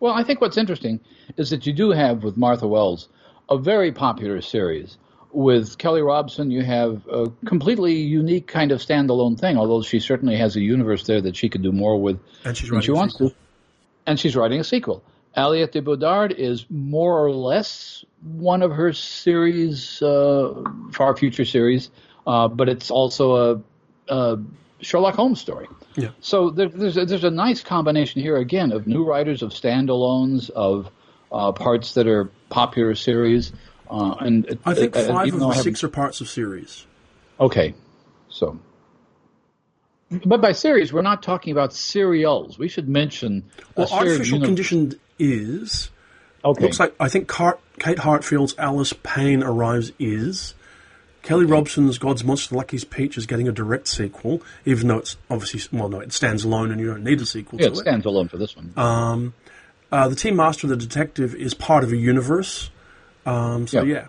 [0.00, 1.00] Well, I think what's interesting
[1.36, 3.08] is that you do have with Martha Wells
[3.48, 4.96] a very popular series.
[5.32, 10.36] With Kelly Robson, you have a completely unique kind of standalone thing, although she certainly
[10.36, 13.16] has a universe there that she could do more with and she's than she wants
[13.18, 13.34] to.
[14.06, 15.02] And she's writing a sequel.
[15.36, 21.90] Aliette de Bodard is more or less one of her series, uh, far future series,
[22.26, 23.62] uh, but it's also a,
[24.08, 24.38] a,
[24.80, 25.68] Sherlock Holmes story.
[25.96, 26.10] Yeah.
[26.20, 30.50] So there, there's a, there's a nice combination here again of new writers, of standalones,
[30.50, 30.90] of
[31.32, 33.52] uh, parts that are popular series,
[33.90, 36.86] uh, and I think uh, five of the six are parts of series.
[37.40, 37.74] Okay,
[38.28, 38.58] so
[40.10, 42.58] but by series, we're not talking about serials.
[42.58, 43.50] We should mention.
[43.76, 45.90] Well, artificial condition is.
[46.44, 46.62] Okay.
[46.62, 50.54] Looks like I think Car- Kate Heartfield's Alice Payne arrives is.
[51.22, 55.76] Kelly Robson's God's Monster Lucky's Peach is getting a direct sequel, even though it's obviously
[55.76, 57.60] well, no, it stands alone and you don't need a sequel.
[57.60, 58.72] Yeah, it, it stands alone for this one.
[58.76, 59.34] Um,
[59.90, 62.70] uh, the Team Master, the Detective, is part of a universe.
[63.24, 64.06] Um, so yeah.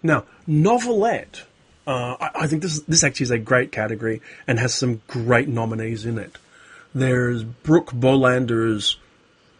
[0.00, 1.44] Now, novelette
[1.86, 5.48] uh, I, I, think this this actually is a great category and has some great
[5.48, 6.38] nominees in it.
[6.94, 8.98] There's Brooke Bolander's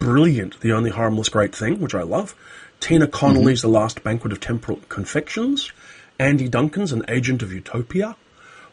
[0.02, 2.34] brilliant "The Only Harmless Great Thing," which I love.
[2.80, 3.72] Tina Connolly's mm-hmm.
[3.72, 5.70] "The Last Banquet of Temporal Confections."
[6.18, 8.16] Andy Duncan's "An Agent of Utopia."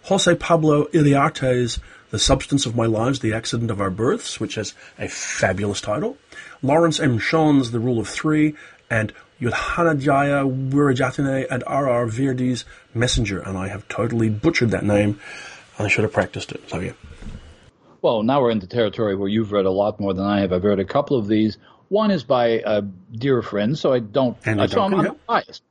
[0.03, 4.73] Jose Pablo Iriarte's The Substance of My Lives, The Accident of Our Births, which has
[4.97, 6.17] a fabulous title.
[6.63, 7.19] Lawrence M.
[7.19, 8.55] Schoen's The Rule of Three,
[8.89, 12.07] and Yudhanajaya Wirajatane and R.R.
[12.07, 15.19] Virdi's Messenger, and I have totally butchered that name.
[15.77, 16.67] I should have practiced it.
[16.69, 16.93] So yeah.
[18.01, 20.53] Well, now we're into territory where you've read a lot more than I have.
[20.53, 21.57] I've read a couple of these.
[21.89, 24.38] One is by a dear friend, so I don't.
[24.47, 25.63] Andy so I'm, I'm biased.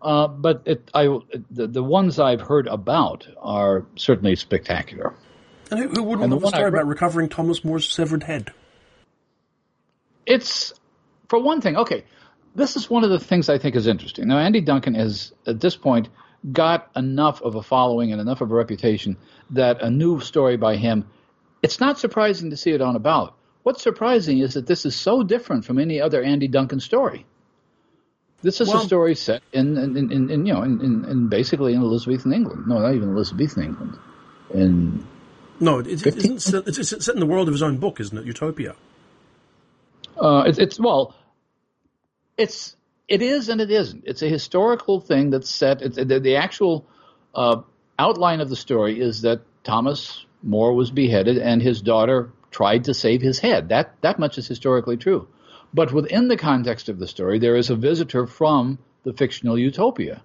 [0.00, 1.18] Uh, but it, I,
[1.50, 5.14] the, the ones I've heard about are certainly spectacular.
[5.70, 8.50] And who, wouldn't And the love a one story about recovering Thomas More's severed head?
[10.26, 10.72] It's
[11.28, 11.76] for one thing.
[11.76, 12.04] Okay,
[12.54, 14.28] this is one of the things I think is interesting.
[14.28, 16.08] Now, Andy Duncan has at this point
[16.50, 19.16] got enough of a following and enough of a reputation
[19.50, 21.06] that a new story by him.
[21.62, 23.32] It's not surprising to see it on a ballot.
[23.62, 27.24] What's surprising is that this is so different from any other Andy Duncan story.
[28.42, 31.28] This is Well- a story set in, in, in, in, you know in, in, in
[31.28, 32.66] basically in Elizabethan England.
[32.66, 33.98] No, not even Elizabethan England.
[34.52, 35.06] In
[35.60, 38.00] No, it, it, isn't set, it's, it's set in the world of his own book,
[38.00, 38.24] isn't it?
[38.24, 38.74] Utopia.
[40.20, 41.14] Uh, it's, it's well,
[42.36, 44.04] it's it is and it isn't.
[44.06, 45.80] It's a historical thing that's set.
[45.80, 46.84] It's, the, the actual
[47.34, 47.62] uh,
[47.98, 52.94] outline of the story is that Thomas More was beheaded and his daughter tried to
[52.94, 53.68] save his head.
[53.70, 55.28] That that much is historically true.
[55.74, 60.22] But within the context of the story, there is a visitor from the fictional utopia.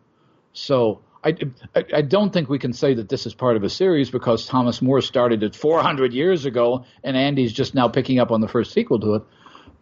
[0.52, 1.36] So I,
[1.76, 4.46] I, I don't think we can say that this is part of a series because
[4.46, 8.48] Thomas More started it 400 years ago and Andy's just now picking up on the
[8.48, 9.24] first sequel to it.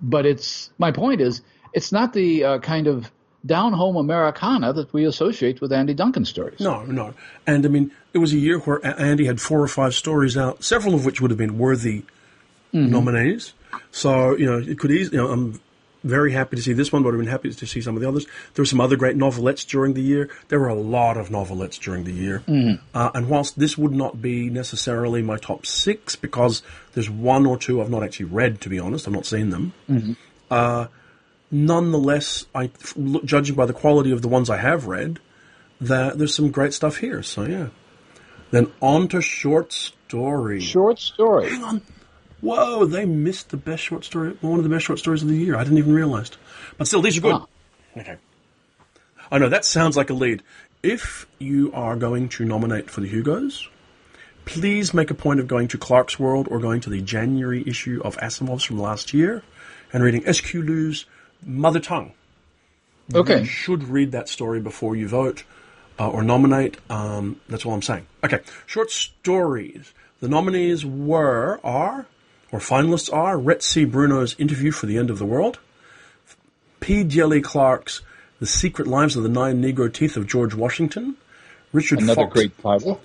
[0.01, 1.41] But it's my point is
[1.73, 3.11] it's not the uh, kind of
[3.45, 6.59] down home Americana that we associate with Andy Duncan stories.
[6.59, 7.13] No, no.
[7.45, 10.63] And I mean, it was a year where Andy had four or five stories out,
[10.63, 12.03] several of which would have been worthy
[12.73, 13.53] nominees.
[13.91, 15.59] So, you know, it could easily, you know, I'm
[16.03, 18.07] very happy to see this one, but I've been happy to see some of the
[18.07, 18.25] others.
[18.53, 20.29] There were some other great novelettes during the year.
[20.49, 22.43] There were a lot of novelettes during the year.
[22.93, 26.61] Uh, and whilst this would not be necessarily my top six, because
[26.93, 29.73] there's one or two I've not actually read, to be honest, I've not seen them.
[30.51, 30.87] Uh,
[31.55, 32.69] nonetheless, I,
[33.23, 35.19] judging by the quality of the ones I have read,
[35.79, 37.23] that there's some great stuff here.
[37.23, 37.67] So yeah.
[38.51, 40.61] Then on to short story.
[40.61, 41.49] Short story.
[41.49, 41.81] Hang on.
[42.41, 45.35] Whoa, they missed the best short story, one of the best short stories of the
[45.35, 45.55] year.
[45.55, 46.31] I didn't even realize.
[46.77, 47.33] But still, these are good.
[47.33, 47.47] Ah.
[47.97, 48.17] Okay.
[49.31, 50.43] I know that sounds like a lead.
[50.83, 53.67] If you are going to nominate for the Hugos,
[54.43, 58.17] please make a point of going to Clarkesworld or going to the January issue of
[58.17, 59.41] Asimov's from last year
[59.91, 60.53] and reading SQ
[61.45, 62.11] Mother Tongue.
[63.13, 63.45] You Okay.
[63.45, 65.43] should read that story before you vote
[65.99, 66.77] uh, or nominate.
[66.89, 68.07] Um, that's all I'm saying.
[68.23, 69.93] Okay, short stories.
[70.21, 72.07] The nominees were, are,
[72.51, 73.85] or finalists are, Rhett C.
[73.85, 75.59] Bruno's Interview for the End of the World,
[76.79, 77.03] P.
[77.03, 78.01] Djèlí Clark's
[78.39, 81.15] The Secret Lives of the Nine Negro Teeth of George Washington,
[81.73, 83.01] Richard Another Fox, great title.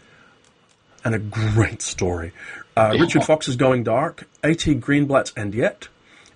[1.04, 2.32] and a great story.
[2.76, 4.76] Uh, Richard Fox's Going Dark, A.T.
[4.76, 5.88] Greenblatt's And Yet,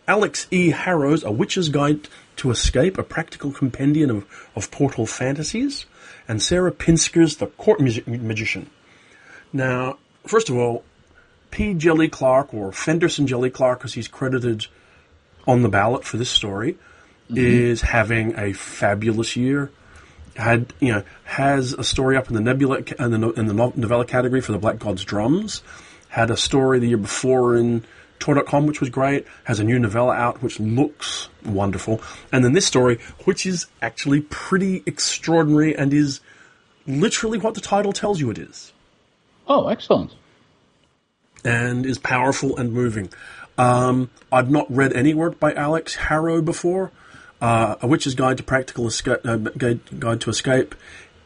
[0.07, 0.71] Alix E.
[0.71, 5.87] Harrow's A Witch's Guide to Escape, a practical compendium of, of portal fantasies,
[6.29, 8.71] and Sarah Pinsker's The Court Music Magician.
[9.53, 10.85] Now, first of all,
[11.51, 11.75] P.
[11.75, 14.67] Djèlí Clark, or Phenderson Djèlí Clark, as he's credited
[15.47, 17.37] on the ballot for this story, mm-hmm.
[17.37, 19.71] is having a fabulous year.
[20.35, 23.73] Had you know has a story up in the Nebula in the in the no-
[23.77, 25.63] novella category for the Black God's Drums.
[26.09, 27.85] Had a story the year before in
[28.19, 29.27] Tor.com, which was great.
[29.45, 32.01] Has a new novella out, which looks wonderful.
[32.33, 36.21] And then this story, which is actually pretty extraordinary and is
[36.87, 38.73] literally what the title tells you it is
[39.47, 40.13] Oh, excellent.
[41.45, 43.11] and is powerful and moving.
[43.59, 46.91] Um, I've not read any work by Alix Harrow before.
[47.41, 50.75] Uh, A Witch's Guide to Practical Escape, uh, Guide, Guide to Escape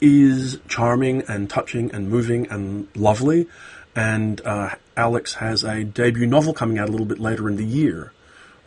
[0.01, 3.46] is charming and touching and moving and lovely.
[3.94, 7.65] And uh, Alix has a debut novel coming out a little bit later in the
[7.65, 8.13] year,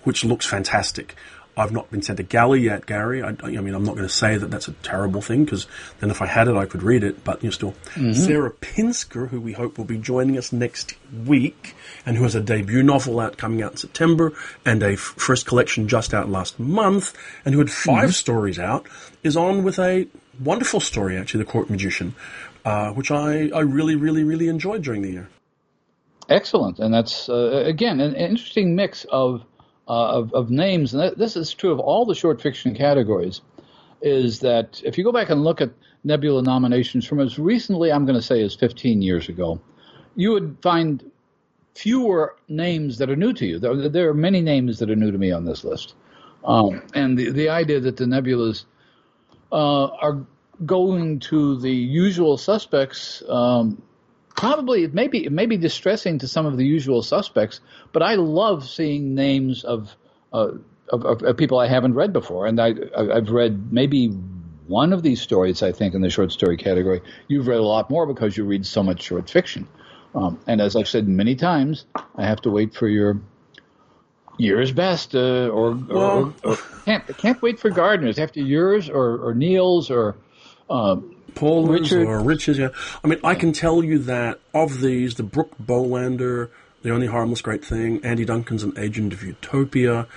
[0.04, 1.15] which looks fantastic.
[1.58, 3.22] I've not been sent a galley yet, Gary.
[3.22, 5.67] I, I mean, I'm not going to say that that's a terrible thing because
[6.00, 7.26] then if I had it, I could read it.
[7.26, 7.74] But you know, still,
[8.13, 12.41] Sarah Pinsker, who we hope will be joining us next week, and who has a
[12.41, 14.32] debut novel out coming out in September
[14.65, 17.13] and a f- first collection just out last month,
[17.44, 18.88] and who had 5 stories out,
[19.22, 20.08] is on with a
[20.39, 22.15] wonderful story actually, The Court Magician,
[22.63, 25.30] uh, which I, I really, really, really enjoyed during the year.
[26.32, 29.44] Excellent, and that's uh, again an interesting mix of
[29.89, 33.41] uh, of, of names, and that, this is true of all the short fiction categories.
[34.02, 35.72] Is that if you go back and look at
[36.06, 39.60] Nebula nominations from as recently, I'm going to say, as 15 years ago,
[40.15, 41.12] you would find
[41.76, 43.60] fewer names that are new to you.
[43.60, 45.96] There, there are many names that are new to me on this list,
[46.46, 48.63] um, and the the idea that the Nebulas
[49.52, 50.26] uh, are
[50.65, 53.22] going to the usual suspects.
[53.28, 53.84] Um,
[54.36, 57.60] probably it may be it may be distressing to some of the usual suspects,
[57.91, 59.96] but I love seeing names of
[60.34, 60.52] uh,
[60.89, 64.10] of, of, of people I haven't read before, and I I've read maybe
[64.67, 65.62] one of these stories.
[65.62, 68.65] I think in the short story category, you've read a lot more because you read
[68.65, 69.67] so much short fiction.
[70.13, 73.22] Um, and as I've said many times, I have to wait for your
[74.38, 79.17] yours best, uh, or, well, or, or, can't can't wait for Gardner's after yours or,
[79.17, 80.17] or Neil's or
[80.70, 80.98] uh,
[81.36, 82.58] Paul Richard or Richard.
[82.58, 82.70] Yeah,
[83.04, 86.50] I mean, I can tell you that of these, the Brooke Bolander,
[86.82, 90.08] the only harmless great thing, Andy Duncan's an agent of Utopia.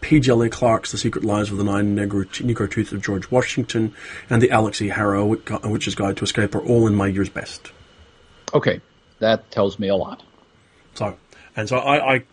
[0.00, 0.48] P.J.
[0.48, 3.94] Clark's The Secret Lives of the Nine Negro, Negro Tooth of George Washington,
[4.30, 4.88] and the Alix E.
[4.88, 7.70] Harrow Witch's Guide to Escape are all in my year's best.
[8.54, 8.80] Okay,
[9.18, 10.22] that tells me a lot.
[10.94, 11.16] So,
[11.54, 12.24] and so I, I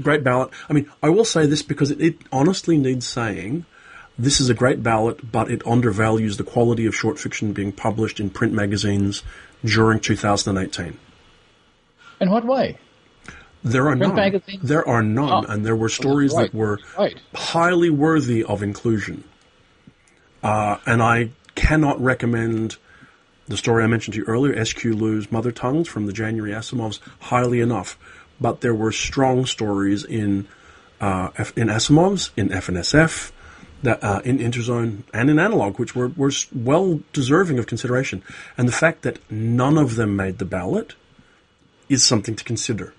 [0.00, 0.50] great ballot.
[0.68, 3.66] I mean, I will say this because it, it, honestly needs saying.
[4.18, 8.20] This is a great ballot, but it undervalues the quality of short fiction being published
[8.20, 9.22] in print magazines
[9.64, 10.98] during 2018.
[12.20, 12.78] In what way?
[13.64, 14.14] There are print none.
[14.14, 14.62] Magazines?
[14.62, 15.52] There are none, oh.
[15.52, 16.50] and there were stories right.
[16.50, 17.18] that were right.
[17.34, 19.24] highly worthy of inclusion.
[20.42, 22.76] Uh, and I cannot recommend
[23.48, 24.94] the story I mentioned to you earlier, S.Q.
[24.94, 27.98] Lu's Mother Tongues from the January Asimovs, highly enough
[28.42, 30.48] but there were strong stories in
[31.00, 33.32] uh, F- in Asimov's, in F&SF,
[33.82, 38.22] that, uh, in Interzone, and in Analog, which were, were well deserving of consideration.
[38.56, 40.94] And the fact that none of them made the ballot
[41.88, 42.94] is something to consider.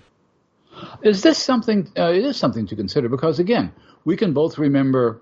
[1.02, 1.90] Is this something?
[1.96, 3.72] Uh, it is something to consider because again,
[4.04, 5.20] we can both remember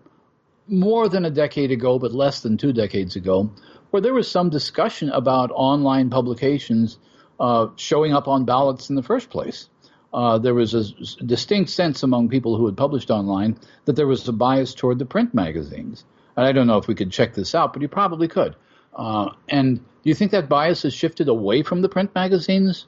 [0.69, 3.51] more than a decade ago, but less than two decades ago,
[3.91, 6.99] where there was some discussion about online publications
[7.39, 9.69] uh, showing up on ballots in the first place
[10.13, 14.27] uh, there was a distinct sense among people who had published online that there was
[14.29, 16.05] a bias toward the print magazines.
[16.37, 18.57] And I don't know if we could check this out, but you probably could.
[18.95, 22.87] Uh, and do you think that bias has shifted away from the print magazines?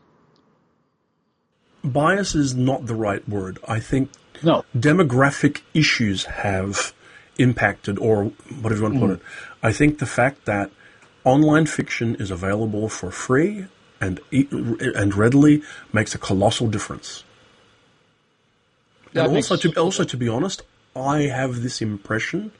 [1.82, 3.58] Bias is not the right word.
[3.66, 4.10] I think
[4.42, 4.64] no.
[4.76, 6.92] demographic issues have
[7.38, 8.24] impacted, or
[8.60, 9.14] whatever you want to put mm.
[9.16, 9.22] it.
[9.62, 10.70] I think the fact that
[11.24, 13.66] online fiction is available for free
[14.04, 15.62] and and readily
[15.92, 17.24] makes a colossal difference.
[19.12, 20.62] That and also, to also to be honest,
[20.94, 22.52] I have this impression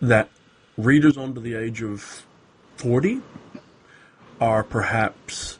[0.00, 0.28] that
[0.76, 2.26] readers under the age of
[2.76, 3.20] forty
[4.40, 5.58] are perhaps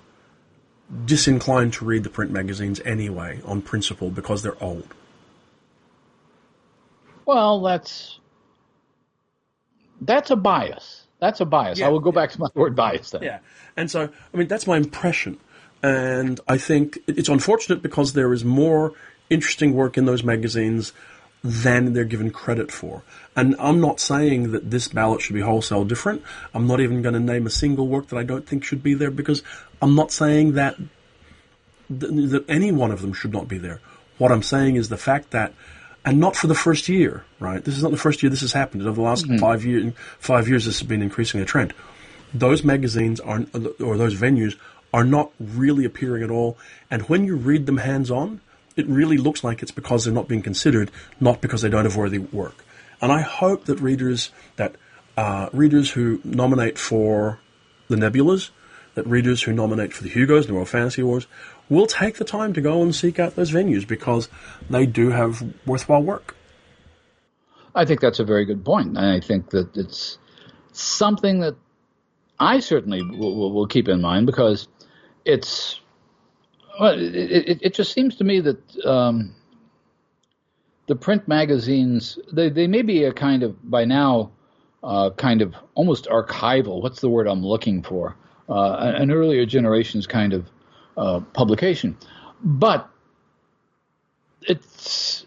[1.05, 4.95] disinclined to read the print magazines anyway, on principle, because they're old.
[7.27, 8.19] Well, that's
[10.01, 11.04] that's a bias.
[11.21, 11.79] That's a bias.
[11.79, 12.15] Yeah, I will go yeah.
[12.15, 13.23] back to my word bias then.
[13.23, 13.39] Yeah.
[13.77, 15.39] And so, I mean, that's my impression.
[15.83, 18.93] And I think it's unfortunate because there is more
[19.31, 20.93] interesting work in those magazines
[21.43, 23.03] than they're given credit for.
[23.37, 26.23] And I'm not saying that this ballot should be wholesale different.
[26.55, 28.95] I'm not even going to name a single work that I don't think should be
[28.95, 29.43] there because
[29.83, 30.77] I'm not saying that
[31.91, 33.81] that any one of them should not be there.
[34.17, 35.53] What I'm saying is the fact that
[36.05, 37.65] and not for the first year, right?
[37.65, 38.83] This is not the first year this has happened.
[38.83, 39.39] Over the last mm-hmm.
[39.39, 41.73] five years, five years, this has been increasing a trend.
[42.33, 43.45] Those magazines are,
[43.81, 44.57] or those venues
[44.93, 46.59] are not really appearing at all.
[46.91, 48.41] And when you read them hands on,
[48.77, 50.91] it really looks like it's because they're not being considered,
[51.21, 52.65] not because they don't have worthy work.
[53.01, 54.77] And I hope that readers, that
[55.17, 57.39] uh, readers who nominate for
[57.89, 58.51] the Nebulas,
[58.95, 61.27] that readers who nominate for the Hugos and the World Fantasy Awards
[61.69, 64.29] will take the time to go and seek out those venues because
[64.69, 66.37] they do have worthwhile work.
[67.75, 68.97] I think that's a very good point.
[68.97, 70.19] I think that it's
[70.73, 71.57] something that
[72.39, 74.69] I certainly will, will, will keep in mind because
[75.25, 75.81] it's,
[76.79, 79.35] well, it, it, it, just seems to me that um,
[80.87, 84.33] the print magazines, they, they may be a kind of, by now,
[84.83, 86.83] uh, kind of almost archival.
[86.83, 88.17] What's the word I'm looking for?
[88.49, 90.51] Uh, an earlier generation's kind of
[90.97, 91.97] uh, publication.
[92.43, 92.91] But
[94.43, 95.27] it's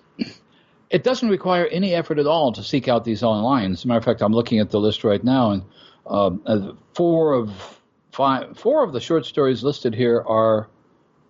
[0.89, 3.73] it doesn't require any effort at all to seek out these online.
[3.73, 5.63] As a matter of fact, I'm looking at the list right now, and
[6.05, 7.79] uh, four of
[8.11, 10.69] five, four of the short stories listed here are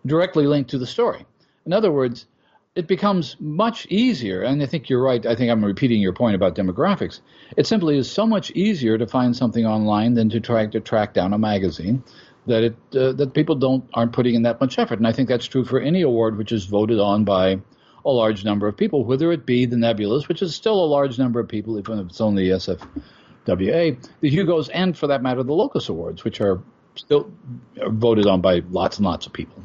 [0.06, 1.26] directly linked to the story.
[1.65, 2.28] In other words,
[2.76, 5.26] it becomes much easier, and I think you're right.
[5.26, 7.21] I think I'm repeating your point about demographics.
[7.58, 11.15] It simply is so much easier to find something online than to try to track
[11.15, 12.04] down a magazine
[12.48, 14.98] that it uh, that people don't aren't putting in that much effort.
[14.98, 17.60] And I think that's true for any award which is voted on by
[18.06, 21.19] a large number of people, whether it be the Nebulas, which is still a large
[21.19, 25.54] number of people, even if it's only SFWA, the Hugos, and for that matter, the
[25.54, 26.62] Locus Awards, which are
[26.95, 27.31] still
[27.75, 29.62] voted on by lots and lots of people.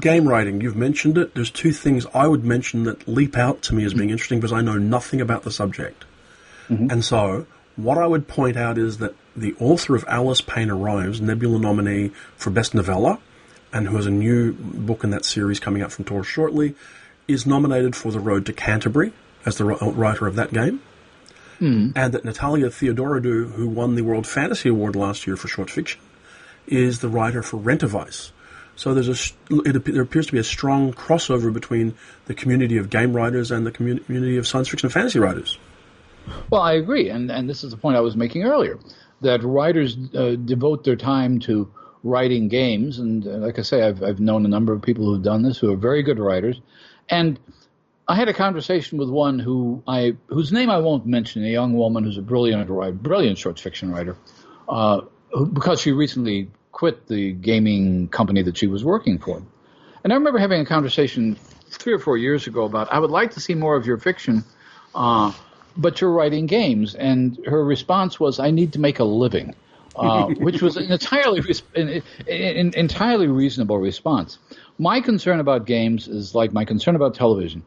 [0.00, 1.34] Game writing, you've mentioned it.
[1.34, 4.52] There's two things I would mention that leap out to me as being interesting because
[4.52, 6.04] I know nothing about the subject.
[6.68, 6.90] Mm-hmm.
[6.90, 7.46] And so,
[7.78, 12.10] what I would point out is that the author of Alice Payne Arrives, Nebula nominee
[12.36, 13.20] for Best Novella,
[13.72, 16.74] and who has a new book in that series coming out from Tor shortly,
[17.28, 19.12] is nominated for The Road to Canterbury,
[19.46, 20.82] as the writer of that game.
[21.60, 21.92] Mm.
[21.94, 26.00] And that Natalia Theodoridou, who won the World Fantasy Award last year for short fiction,
[26.66, 28.32] is the writer for Rent-A-Vice.
[28.74, 31.94] So there's a, it, there appears to be a strong crossover between
[32.26, 35.58] the community of game writers and the community of science fiction and fantasy writers.
[36.50, 38.78] Well, I agree, and and this is the point I was making earlier,
[39.20, 41.72] that writers uh, devote their time to
[42.02, 45.22] writing games, and uh, like I say, I've I've known a number of people who've
[45.22, 46.60] done this who are very good writers,
[47.08, 47.38] and
[48.06, 51.74] I had a conversation with one who I whose name I won't mention, a young
[51.74, 54.16] woman who's a brilliant writer, brilliant short fiction writer,
[54.68, 55.02] uh,
[55.52, 59.42] because she recently quit the gaming company that she was working for.
[60.04, 61.36] And I remember having a conversation
[61.70, 64.44] three or four years ago about I would like to see more of your fiction,
[64.94, 65.32] uh,
[65.78, 66.94] but you're writing games.
[66.94, 69.54] And her response was, I need to make a living.
[69.96, 71.42] Uh, which was an entirely
[71.74, 74.38] an, an entirely reasonable response.
[74.78, 77.64] My concern about games is like my concern about television.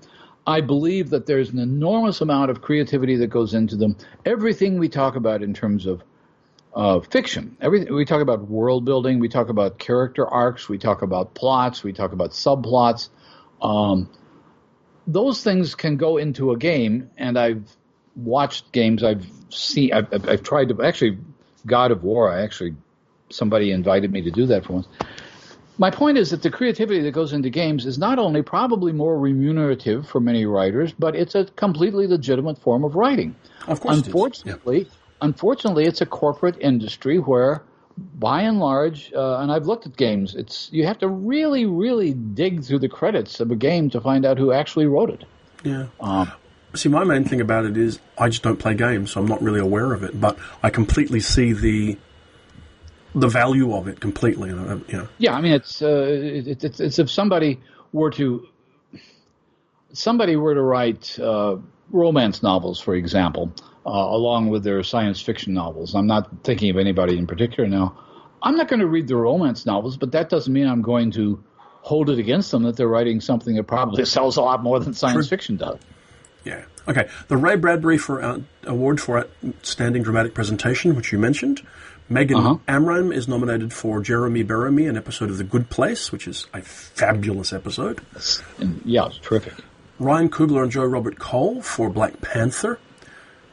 [0.48, 3.98] I believe that there's an enormous amount of creativity that goes into them.
[4.26, 6.04] Everything we talk about in terms of
[6.74, 7.58] uh, fiction.
[7.60, 11.84] Everything we talk about world building, we talk about character arcs, we talk about plots,
[11.84, 13.10] we talk about subplots.
[13.62, 14.10] Um,
[15.06, 17.76] those things can go into a game, and I've
[18.16, 19.04] watched games.
[19.04, 19.94] I've seen.
[19.94, 21.18] I've, I've, I've tried to actually
[21.66, 22.32] God of War.
[22.32, 22.76] I actually
[23.30, 24.88] somebody invited me to do that for once.
[25.78, 29.18] My point is that the creativity that goes into games is not only probably more
[29.18, 33.36] remunerative for many writers, but it's a completely legitimate form of writing.
[33.68, 34.90] Of course, unfortunately, yeah
[35.22, 37.64] unfortunately, it's a corporate industry where,
[38.16, 42.14] by and large, uh, and I've looked at games, it's you have to really, really
[42.14, 45.24] dig through the credits of a game to find out who actually wrote it.
[45.64, 45.88] Yeah.
[46.00, 46.32] Um,
[46.74, 49.42] see, my main thing about it is I just don't play games, so I'm not
[49.42, 50.20] really aware of it.
[50.20, 51.98] But I completely see the
[53.14, 54.50] the value of it completely.
[54.50, 55.08] You know.
[55.18, 57.60] Yeah, I mean, it's, uh, it, it's it's if somebody
[57.92, 58.48] were to
[59.94, 61.58] somebody were to write uh,
[61.92, 63.54] romance novels, for example,
[63.86, 65.96] uh, along with their science fiction novels.
[65.96, 67.98] I'm not thinking of anybody in particular now.
[68.42, 71.44] I'm not going to read the romance novels, but that doesn't mean I'm going to
[71.82, 74.94] hold it against them that they're writing something that probably sells a lot more than
[74.94, 75.38] science True.
[75.38, 75.80] fiction does.
[76.44, 76.64] Yeah.
[76.88, 77.08] Okay.
[77.28, 81.62] The Ray Bradbury for uh, award for outstanding dramatic presentation, which you mentioned.
[82.10, 82.58] Megan uh-huh.
[82.68, 86.62] Amram is nominated for Jeremy Bearimy, an episode of The Good Place, which is a
[86.62, 88.02] fabulous episode.
[88.58, 89.54] And, yeah, it's terrific.
[89.98, 92.80] Ryan Coogler and Joe Robert Cole for Black Panther.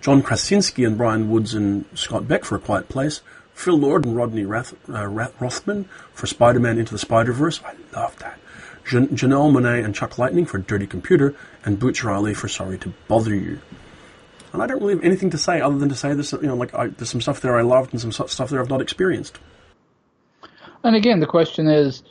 [0.01, 3.21] John Krasinski and Bryan Woods and Scott Beck for A Quiet Place,
[3.53, 7.61] Phil Lord and Rodney Rath, uh, Rothman for Spider-Man Into the Spider-Verse.
[7.65, 8.39] I love that.
[8.89, 11.35] Jan- Janelle Monáe and Chuck Lightning for Dirty Computer,
[11.65, 13.61] and Boots Riley for Sorry to Bother You.
[14.53, 16.33] And I don't really have anything to say other than to say this.
[16.33, 18.71] You know, like I, there's some stuff there I loved and some stuff there I've
[18.71, 19.39] not experienced.
[20.83, 22.03] And again, the question is,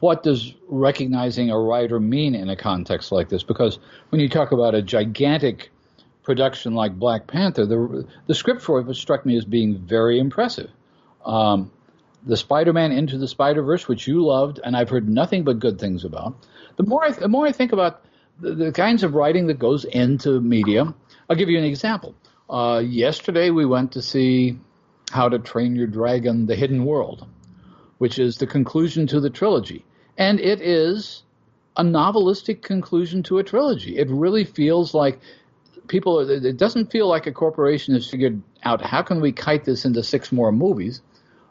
[0.00, 3.42] what does recognizing a writer mean in a context like this?
[3.42, 3.78] Because
[4.10, 5.70] when you talk about a gigantic
[6.22, 10.70] production like Black Panther, the the script for it struck me as being very impressive.
[11.24, 11.72] Um,
[12.26, 16.04] the Spider-Man Into the Spider-Verse, which you loved, and I've heard nothing but good things
[16.04, 16.36] about.
[16.76, 18.04] The more I, the more I think about
[18.40, 20.92] the, the kinds of writing that goes into media,
[21.30, 22.14] I'll give you an example.
[22.50, 24.58] Uh, yesterday we went to see
[25.10, 27.26] How to Train Your Dragon: The Hidden World,
[27.98, 29.84] which is the conclusion to the trilogy,
[30.18, 31.22] and it is
[31.76, 33.98] a novelistic conclusion to a trilogy.
[33.98, 35.20] It really feels like
[35.88, 39.84] people, it doesn't feel like a corporation has figured out how can we kite this
[39.84, 41.02] into six more movies,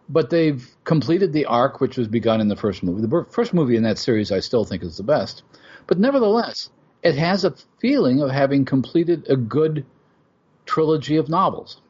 [0.08, 3.02] but they've completed the arc which was begun in the first movie.
[3.02, 5.44] The first movie in that series I still think is the best,
[5.88, 6.70] but nevertheless,
[7.04, 9.86] it has a feeling of having completed a good
[10.66, 11.82] trilogy of novels,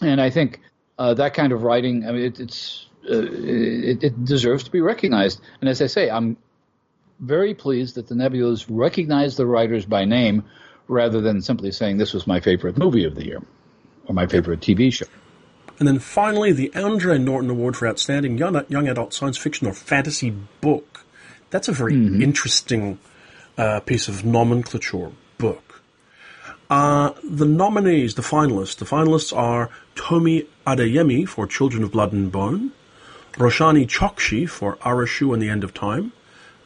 [0.00, 0.60] and I think
[0.98, 4.80] uh, that kind of writing, I mean, it, it's uh, it, it deserves to be
[4.80, 5.40] recognized.
[5.60, 6.36] And as I say, I'm
[7.18, 10.44] very pleased that the Nebulas recognize the writers by name
[10.88, 13.42] rather than simply saying this was my favorite movie of the year
[14.06, 15.06] or my favorite TV show.
[15.82, 19.72] And then finally, the Andre Norton Award for Outstanding Young, young Adult Science Fiction or
[19.72, 20.30] Fantasy
[20.60, 21.04] Book.
[21.50, 22.22] That's a very mm-hmm.
[22.22, 23.00] interesting
[23.58, 25.82] uh, piece of nomenclature book.
[26.70, 32.30] Uh, the nominees, the finalists, the finalists are Tomi Adeyemi for Children of Blood and
[32.30, 32.70] Bone,
[33.32, 36.12] Roshani Chokshi for Aru Shah and the End of Time,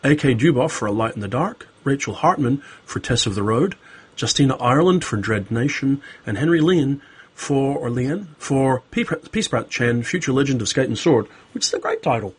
[0.04, 0.34] A.K.
[0.34, 3.76] DuBoff for A Light in the Dark, Rachel Hartman for Tess of the Road,
[4.20, 7.00] Justina Ireland for Dread Nation, and Henry Lien
[7.36, 11.78] for, or Lien, for Peasprout Chen, Future Legend of Skate and Sword, which is a
[11.78, 12.34] great title.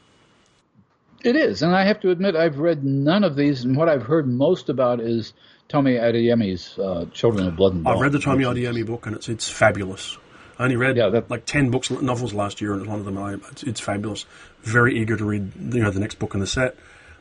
[1.23, 4.03] It is, and I have to admit I've read none of these, and what I've
[4.03, 5.33] heard most about is
[5.69, 7.93] Tomi Adeyemi's uh, Children of Blood and Bone.
[7.93, 10.17] I've read the Tomi Adeyemi book, and it's it's fabulous.
[10.57, 13.05] I only read yeah, that, like ten books, novels last year, and it's one of
[13.05, 14.25] them I, it's, it's, fabulous.
[14.63, 16.75] Very eager to read, you know, the next book in the set.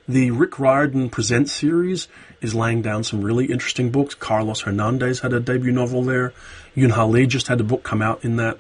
[0.09, 2.07] The Rick Riordan Presents series
[2.41, 4.14] is laying down some really interesting books.
[4.14, 6.33] Carlos Hernandez had a debut novel there.
[6.77, 8.59] Yoon Lee just had a book come out in that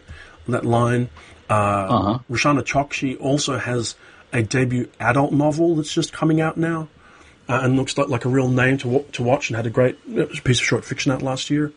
[0.48, 1.08] that line.
[1.48, 2.18] Uh, uh-huh.
[2.30, 3.94] Roshani Chokshi also has
[4.32, 6.88] a debut adult novel that's just coming out now,
[7.48, 9.50] uh, and looks like, like a real name to to watch.
[9.50, 9.98] And had a great
[10.44, 11.72] piece of short fiction out last year.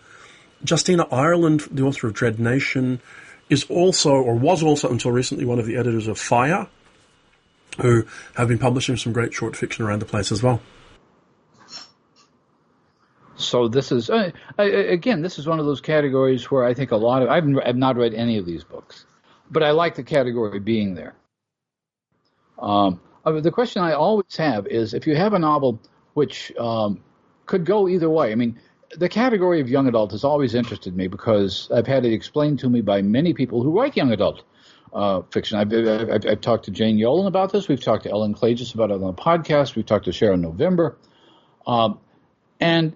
[0.67, 2.99] Justina Ireland, the author of Dread Nation,
[3.49, 6.67] is also, or was also until recently, one of the editors of FIYAH,
[7.81, 10.61] who have been publishing some great short fiction around the place as well.
[13.39, 16.97] So this is uh, again, this is one of those categories where I think a
[16.97, 19.05] lot of I've, I've not read any of these books,
[19.49, 21.15] but I like the category being there.
[22.57, 25.79] Um, the question I always have is if you have a novel
[26.13, 27.01] which um,
[27.45, 28.31] could go either way.
[28.31, 28.59] I mean,
[28.97, 32.69] the category of young adult has always interested me because I've had it explained to
[32.69, 34.43] me by many people who write young adult
[34.93, 35.57] uh, fiction.
[35.57, 37.67] I've, I've, I've, talked to Jane Yolen about this.
[37.67, 39.75] We've talked to Ellen Klages about it on the podcast.
[39.75, 40.97] We've talked to Sharyn November.
[41.65, 41.99] Um,
[42.59, 42.95] and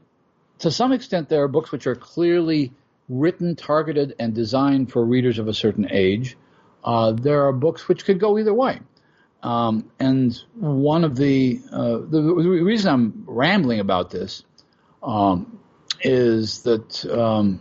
[0.63, 2.71] to some extent, there are books which are clearly
[3.09, 6.37] written, targeted, and designed for readers of a certain age.
[6.85, 8.79] Uh, there are books which could go either way.
[9.41, 12.21] Um, and one of the, uh, the,
[12.63, 14.45] reason I'm rambling about this
[15.03, 15.59] um,
[16.01, 17.59] is that um,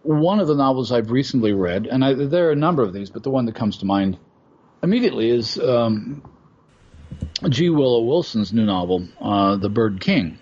[0.00, 3.10] one of the novels I've recently read, and I, there are a number of these,
[3.10, 4.18] but the one that comes to mind
[4.82, 6.22] immediately is um,
[7.46, 7.68] G.
[7.68, 10.38] Willow Wilson's new novel, uh, The Bird King,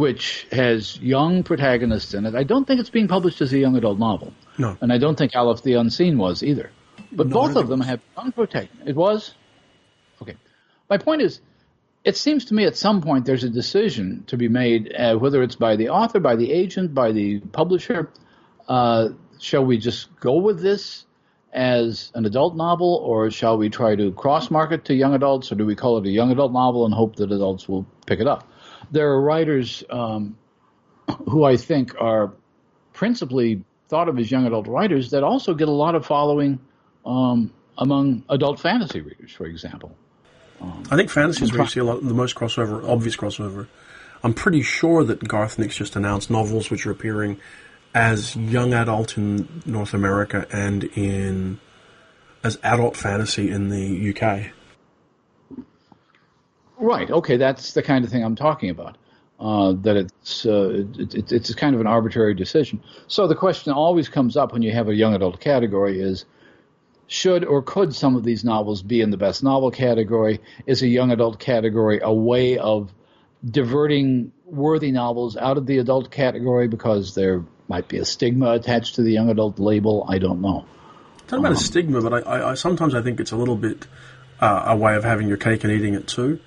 [0.00, 2.34] which has young protagonists in it.
[2.34, 4.32] I don't think it's being published as a young adult novel.
[4.56, 4.74] No.
[4.80, 6.70] And I don't think Alif the Unseen was either.
[7.12, 8.84] But no, both of them have young protagonists.
[8.86, 9.34] It was?
[10.22, 10.36] Okay.
[10.88, 11.42] My point is,
[12.02, 15.42] it seems to me at some point there's a decision to be made, uh, whether
[15.42, 18.08] it's by the author, by the agent, by the publisher.
[18.66, 21.04] Uh, shall we just go with this
[21.52, 25.56] as an adult novel, or shall we try to cross market to young adults, or
[25.56, 28.26] do we call it a young adult novel and hope that adults will pick it
[28.26, 28.49] up?
[28.90, 30.36] There are writers um,
[31.28, 32.32] who I think are
[32.92, 36.58] principally thought of as young adult writers that also get a lot of following
[37.04, 39.96] um, among adult fantasy readers, for example.
[40.60, 43.66] Um, I think fantasy is where you see a lot, the most crossover, obvious crossover.
[44.22, 47.40] I'm pretty sure that Garth Nix just announced novels which are appearing
[47.94, 51.58] as young adult in North America and in
[52.44, 54.52] as adult fantasy in the UK.
[56.80, 57.10] Right.
[57.10, 58.96] Okay, that's the kind of thing I'm talking about.
[59.38, 62.82] Uh, that it's uh, it, it, it's kind of an arbitrary decision.
[63.06, 66.26] So the question always comes up when you have a young adult category is
[67.06, 70.40] should or could some of these novels be in the best novel category?
[70.66, 72.92] Is a young adult category a way of
[73.44, 78.96] diverting worthy novels out of the adult category because there might be a stigma attached
[78.96, 80.04] to the young adult label?
[80.08, 80.66] I don't know.
[81.26, 83.56] Talking about um, a stigma, but I, I, I, sometimes I think it's a little
[83.56, 83.86] bit
[84.40, 86.40] uh, a way of having your cake and eating it too.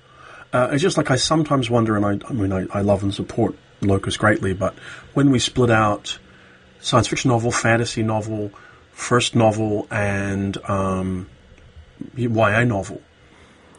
[0.54, 3.12] Uh, it's just like I sometimes wonder, and I, I mean, I, I love and
[3.12, 4.74] support Locus greatly, but
[5.12, 6.16] when we split out
[6.80, 8.52] science fiction novel, fantasy novel,
[8.92, 11.28] first novel and um,
[12.16, 13.02] YA novel.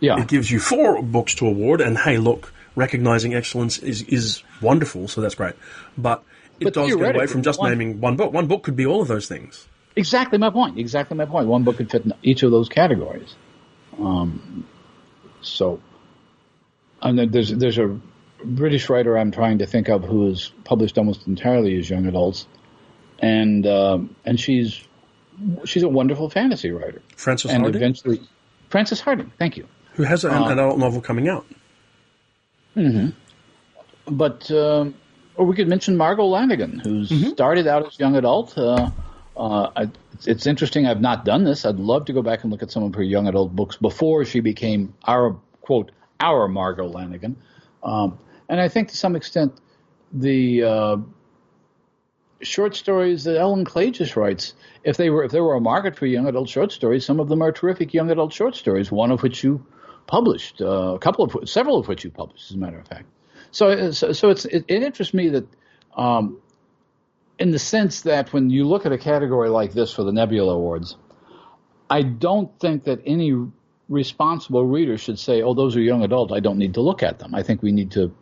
[0.01, 0.19] Yeah.
[0.19, 5.07] It gives you four books to award, and hey, look, recognizing excellence is, is wonderful,
[5.07, 5.53] so that's great.
[5.97, 6.23] But
[6.59, 8.33] it but does get away from just one, naming one book.
[8.33, 9.65] One book could be all of those things.
[9.95, 10.77] Exactly my point.
[10.77, 11.47] Exactly my point.
[11.47, 13.33] One book could fit in each of those categories.
[13.97, 14.67] Um,
[15.41, 15.79] so,
[17.05, 17.99] and there's there's a
[18.43, 22.47] British writer I'm trying to think of who has published almost entirely as young adults,
[23.19, 24.83] and um, and she's
[25.65, 27.01] she's a wonderful fantasy writer.
[27.15, 27.75] Frances and Hardinge?
[27.75, 28.21] eventually,
[28.69, 29.31] Frances Hardinge.
[29.37, 29.67] Thank you.
[29.93, 31.45] Who has an, an adult novel coming out?
[32.73, 33.09] hmm
[34.07, 34.95] But um,
[35.35, 37.29] or we could mention Margo Lanagan, who's mm-hmm.
[37.29, 38.57] started out as young adult.
[38.57, 38.89] Uh,
[39.37, 39.83] uh, I,
[40.13, 40.85] it's, it's, interesting.
[40.85, 41.65] I've not done this.
[41.65, 44.23] I'd love to go back and look at some of her young adult books before
[44.25, 47.35] she became our quote our Margo Lanagan.
[47.83, 49.59] Um, and I think to some extent
[50.11, 50.97] the uh,
[52.41, 54.53] short stories that Ellen Klages writes.
[54.83, 57.27] If they were, if there were a market for young adult short stories, some of
[57.27, 58.91] them are terrific young adult short stories.
[58.91, 59.65] One of which you
[60.07, 63.05] published, uh, a couple of, several of which you published, as a matter of fact.
[63.51, 65.47] So, so, so it's it, it, interests me that,
[65.95, 66.39] um,
[67.39, 70.53] in the sense that when you look at a category like this for the Nebula
[70.53, 70.97] Awards,
[71.89, 73.33] I don't think that any
[73.89, 76.31] responsible reader should say, "Oh, those are young adult.
[76.31, 78.13] I don't need to look at them." I think we need to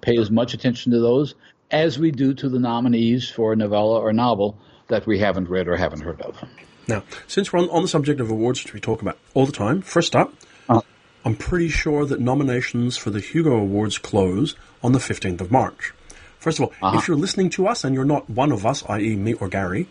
[0.00, 1.34] pay as much attention to those
[1.70, 4.58] as we do to the nominees for a novella or novel
[4.88, 6.42] that we haven't read or haven't heard of.
[6.86, 9.52] Now, since we're on, on the subject of awards, which we talk about all the
[9.52, 10.32] time, first up,
[10.68, 10.80] uh,
[11.24, 15.92] I'm pretty sure that nominations for the Hugo Awards close on the 15th of March.
[16.38, 16.98] First of all, uh-huh.
[16.98, 19.88] if you're listening to us and you're not one of us, i.e., me or Gary,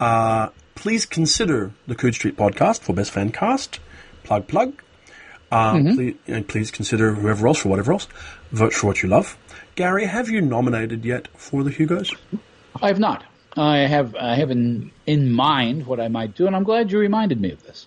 [0.00, 3.78] uh, please consider the Coode Street podcast for Best Fan Cast.
[4.26, 4.82] Plug, plug.
[5.52, 8.08] Uh, please, and please consider whoever else for whatever else.
[8.50, 9.38] Vote for what you love.
[9.76, 12.12] Gary, have you nominated yet for the Hugos?
[12.82, 13.24] I have not.
[13.56, 16.98] I have I have in in mind what I might do, and I'm glad you
[16.98, 17.86] reminded me of this.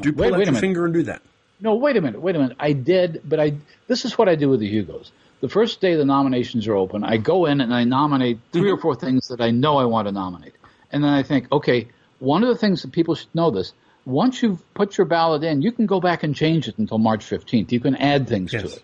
[0.00, 0.60] Do pull wait- out wait your minute.
[0.60, 1.20] finger and do that.
[1.60, 2.56] No, wait a minute, wait a minute.
[2.58, 5.12] I did, but I this is what I do with the Hugos.
[5.40, 8.78] The first day the nominations are open, I go in and I nominate 3 or
[8.78, 10.54] four things that I know I want to nominate,
[10.90, 11.88] and then I think, okay,
[12.18, 13.72] one of the things that people should know this.
[14.08, 17.20] Once you've put your ballot in, you can go back and change it until March
[17.24, 17.70] 15th.
[17.70, 18.62] You can add things Yes.
[18.62, 18.82] to it.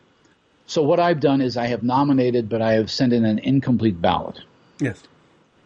[0.66, 4.00] So what I've done is I have nominated, but I have sent in an incomplete
[4.00, 4.40] ballot.
[4.80, 5.02] Yes.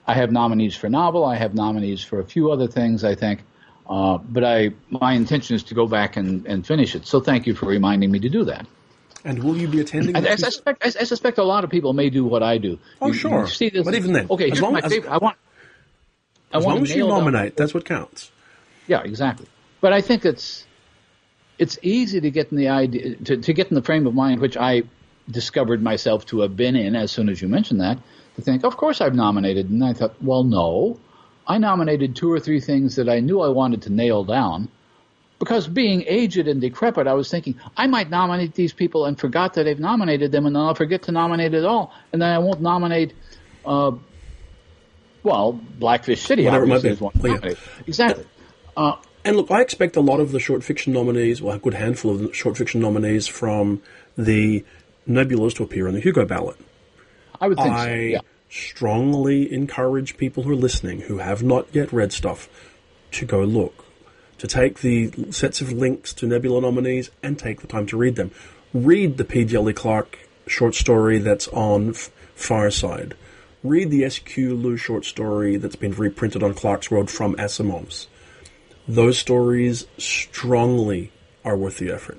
[0.06, 1.24] I have nominees for novel.
[1.24, 3.02] I have nominees for a few other things.
[3.04, 3.40] I think,
[3.88, 7.06] uh, but I my intention is to go back and, and finish it.
[7.06, 8.64] So thank you for reminding me to do that.
[9.24, 10.14] And will you be attending?
[10.16, 12.78] I, I suspect I, I suspect a lot of people may do what I do.
[13.02, 13.40] Oh, You- sure.
[13.40, 14.44] you see this, But even then, okay.
[14.44, 15.10] as Here's long my as- favorite.
[15.10, 15.36] I want.
[16.52, 18.30] I want long as you nail down- nominate, that's what counts.
[18.88, 19.46] Yeah, exactly.
[19.80, 20.66] But I think it's
[21.58, 24.40] it's easy to get in the idea to, to get in the frame of mind
[24.40, 24.82] which I
[25.30, 27.98] discovered myself to have been in as soon as you mentioned that
[28.38, 30.98] to think, of course I've nominated, and I thought, well, no,
[31.46, 34.68] I nominated two or three things that I knew I wanted to nail down.
[35.40, 39.54] Because being aged and decrepit, I was thinking I might nominate these people and forgot
[39.54, 42.38] that I've nominated them, and then I'll forget to nominate at all, and then I
[42.38, 43.12] won't nominate.
[43.64, 43.92] Uh,
[45.22, 47.32] well, Blackfish City Whatever obviously is one yeah.
[47.34, 47.58] nominate.
[48.78, 49.04] Exactly.
[49.24, 52.12] And look, I expect a lot of the short fiction nominees, well, a good handful
[52.12, 53.82] of the short fiction nominees from
[54.16, 54.64] the
[55.08, 56.56] Nebulas to appear on the Hugo ballot.
[57.40, 57.74] I would think so.
[57.74, 58.20] I Yeah.
[58.48, 62.48] strongly encourage people who are listening who have not yet read stuff
[63.12, 63.84] to go look,
[64.38, 68.16] to take the sets of links to Nebula nominees and take the time to read
[68.16, 68.30] them.
[68.72, 69.44] Read the P.
[69.44, 73.14] Djèlí Clark short story that's on F- Fireside.
[73.64, 74.54] Read the S.Q.
[74.54, 78.06] Lu short story that's been reprinted on Clarkesworld from Asimov's.
[78.88, 81.12] Those stories strongly
[81.44, 82.18] are worth the effort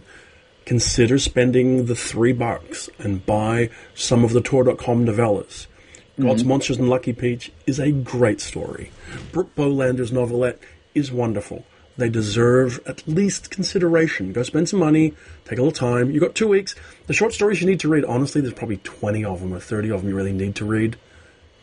[0.70, 5.66] consider spending the three bucks and buy some of the Tor.com novellas.
[5.66, 6.28] Mm-hmm.
[6.28, 8.92] God's Monsters and Lucky Peach is a great story.
[9.32, 10.60] Brooke Bolander's novelette
[10.94, 11.66] is wonderful.
[11.98, 14.32] They deserve at least consideration.
[14.32, 15.16] Go spend some money,
[15.46, 16.12] take a little time.
[16.12, 16.76] You've got two weeks.
[17.08, 19.90] The short stories you need to read, honestly, there's probably 20 of them or 30
[19.90, 20.98] of them you really need to read.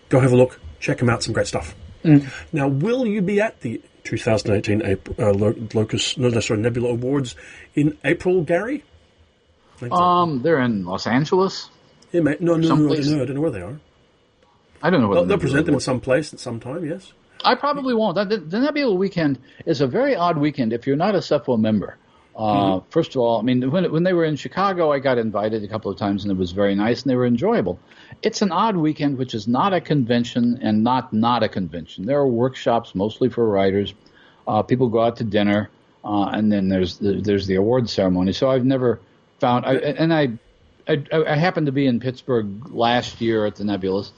[0.08, 1.76] Go have a look, check them out, some great stuff.
[2.02, 2.28] Mm.
[2.52, 5.32] Now, will you be at the 2018 April, uh,
[5.74, 7.36] Locus, no, no, sorry, Nebula Awards
[7.74, 8.84] in April, Gary?
[9.76, 9.98] I think so.
[9.98, 11.68] Um, they're in Los Angeles.
[12.12, 12.40] yeah, mate.
[12.40, 13.22] No, no, no, I someplace- don't know.
[13.22, 13.80] I don't know where they are.
[14.82, 17.12] I don't know whether They'll, they'll present them in some place at some time, yes.
[17.44, 18.14] I probably won't.
[18.14, 21.96] The, the Nebula weekend is a very odd weekend if you're not a SFWA member.
[22.36, 25.64] Uh, First of all, I mean, when when they were in Chicago, I got invited
[25.64, 27.78] a couple of times, and it was very nice, and they were enjoyable.
[28.22, 32.04] It's an odd weekend, which is not a convention and not not a convention.
[32.04, 33.94] There are workshops mostly for writers.
[34.46, 35.70] Uh, people go out to dinner,
[36.04, 38.32] uh, and then there's the, there's the award ceremony.
[38.32, 39.00] So I've never
[39.40, 40.28] found, I, and I,
[40.86, 44.10] I I happened to be in Pittsburgh last year at the Nebulas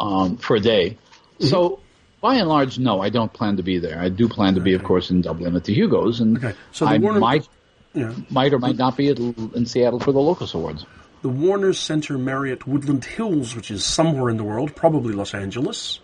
[0.00, 0.98] um, for a day.
[1.38, 1.78] So
[2.20, 3.98] by and large, no, I don't plan to be there.
[3.98, 6.54] I do plan to be, of course, in Dublin at the Hugos, and Okay.
[6.72, 7.48] So the I Warner- might
[7.94, 8.12] Yeah.
[8.30, 10.86] might or might not be in Seattle for the Locus Awards.
[11.22, 16.00] The Warner Center Marriott Woodland Hills, which is somewhere in the world, probably Los Angeles.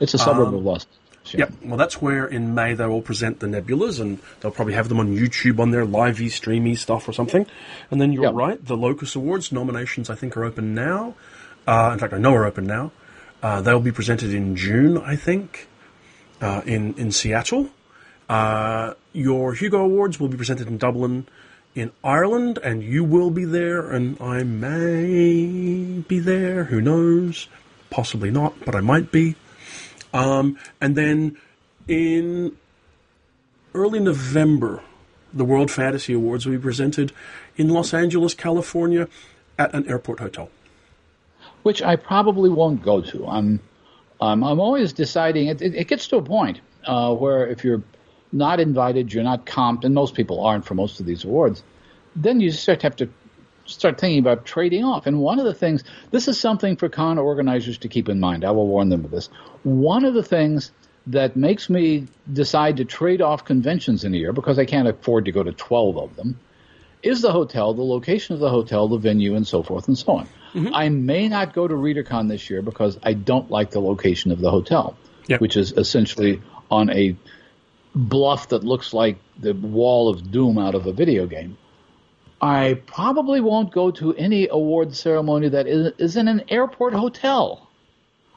[0.00, 0.86] It's a suburb of Los.
[0.86, 1.34] Angeles.
[1.34, 1.52] Yep.
[1.66, 4.98] Well, that's where in May they will present the nebulas, and they'll probably have them
[4.98, 7.46] on YouTube on their livey, streamy stuff or something.
[7.90, 8.34] And then you're Yep.
[8.34, 11.14] right, the Locus Awards nominations I think are open now.
[11.66, 12.92] Uh, in fact, I know are open now.
[13.42, 15.68] Uh, they'll be presented in June, I think,
[16.40, 17.68] uh, in in Seattle.
[18.28, 21.26] Uh, your Hugo Awards will be presented in Dublin,
[21.74, 26.64] in Ireland, and you will be there, and I may be there.
[26.64, 27.48] Who knows?
[27.90, 29.36] Possibly not, but I might be.
[30.12, 31.36] Um, and then
[31.86, 32.56] in
[33.74, 34.82] early November,
[35.32, 37.12] the World Fantasy Awards will be presented
[37.56, 39.08] in Los Angeles, California,
[39.58, 40.50] at an airport hotel.
[41.62, 43.26] which I probably won't go to.
[43.26, 43.60] I'm,
[44.20, 45.48] I'm always deciding.
[45.48, 47.82] It, it, it gets to a point uh, where if you're
[48.32, 51.62] not invited, you're not comped, and most people aren't for most of these awards.
[52.14, 53.08] Then you start to have to
[53.66, 55.06] start thinking about trading off.
[55.06, 58.44] And one of the things, this is something for con organizers to keep in mind.
[58.44, 59.28] I will warn them of this.
[59.62, 60.72] One of the things
[61.08, 65.26] that makes me decide to trade off conventions in a year because I can't afford
[65.26, 66.38] to go to 12 of them
[67.02, 70.12] is the hotel, the location of the hotel, the venue, and so forth and so
[70.12, 70.28] on.
[70.52, 70.74] Mm-hmm.
[70.74, 74.40] I may not go to ReaderCon this year because I don't like the location of
[74.40, 75.38] the hotel, Yeah.
[75.38, 77.16] which is essentially on a
[77.98, 81.58] bluff that looks like the wall of doom out of a video game.
[82.40, 87.68] I probably won't go to any award ceremony that is, is in an airport hotel.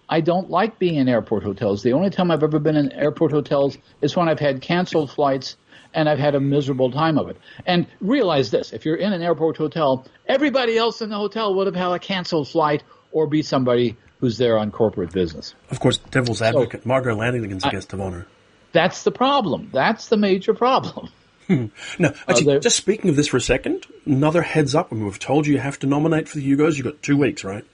[0.09, 1.84] I don't like being in airport hotels.
[1.84, 5.55] The only time I've ever been in airport hotels is when I've had canceled flights
[5.93, 7.38] and I've had a miserable time of it.
[7.66, 11.68] And realize this: if you're in an airport hotel, everybody else in the hotel would
[11.68, 15.53] have had a canceled flight or be somebody who's there on corporate business.
[15.70, 18.28] Of course, devil's advocate, so, Margo Lanagan's a guest of honor.
[18.72, 19.69] That's the problem.
[19.74, 21.09] That's the major problem.
[21.49, 24.91] now, actually, uh, just speaking of this for a second, another heads up.
[24.91, 27.43] When we've told you you have to nominate for the Hugos, you've got two weeks,
[27.43, 27.65] right?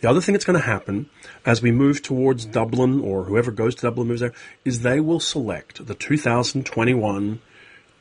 [0.00, 1.10] The other thing that's going to happen
[1.44, 4.32] as we move towards Dublin, or whoever goes to Dublin moves there,
[4.64, 7.40] is they will select the 2021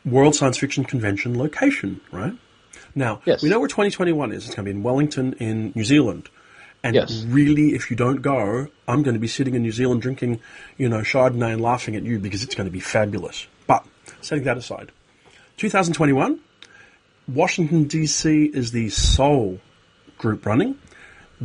[0.06, 2.34] World Science Fiction Convention location, right?
[2.94, 3.42] Now, yes.
[3.42, 4.46] we know where 2021 is.
[4.46, 6.30] It's going to be in Wellington in New Zealand.
[6.88, 7.26] And yes.
[7.28, 10.40] really, if you don't go, I'm going to be sitting in New Zealand drinking,
[10.78, 13.46] you know, Chardonnay and laughing at you because it's going to be fabulous.
[13.68, 13.86] But
[14.22, 14.94] setting that aside,
[15.58, 16.40] 2021,
[17.28, 18.46] Washington D.C.
[18.54, 19.60] is the sole
[20.18, 20.80] group running.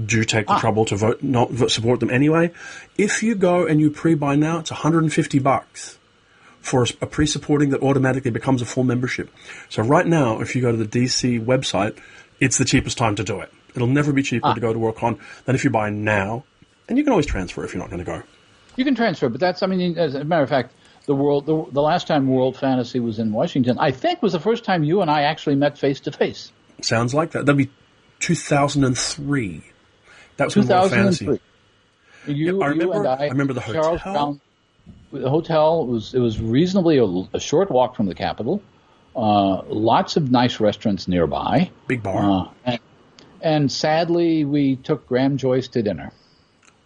[0.06, 0.60] Do take the ah.
[0.60, 2.52] trouble to vote, not vote, support them anyway.
[2.96, 5.98] If you go and you pre-buy now, it's 150 bucks
[6.60, 9.28] for a pre-supporting that automatically becomes a full membership.
[9.68, 11.98] So right now, if you go to the DC website,
[12.38, 13.52] it's the cheapest time to do it.
[13.74, 14.54] It'll never be cheaper ah.
[14.54, 16.44] to go to Worldcon than if you buy now.
[16.88, 18.22] And you can always transfer if you're not going to go.
[18.76, 20.74] You can transfer, but that's, I mean, as a matter of fact,
[21.06, 24.40] the world, the, the last time World Fantasy was in Washington, I think was the
[24.40, 26.52] first time you and I actually met face to face.
[26.80, 27.46] Sounds like that.
[27.46, 27.70] That'd be
[28.20, 29.62] 2003.
[30.36, 30.66] That was 2003.
[30.66, 31.42] World Fantasy.
[32.26, 33.98] You, yeah, I remember, you and I, I remember the hotel.
[33.98, 34.40] Brown,
[35.12, 37.04] the hotel was it was reasonably a,
[37.36, 38.62] a short walk from the Capitol.
[39.14, 41.70] Uh, lots of nice restaurants nearby.
[41.86, 42.46] Big bar.
[42.46, 42.80] Uh, and,
[43.42, 46.12] and sadly, we took Graham Joyce to dinner.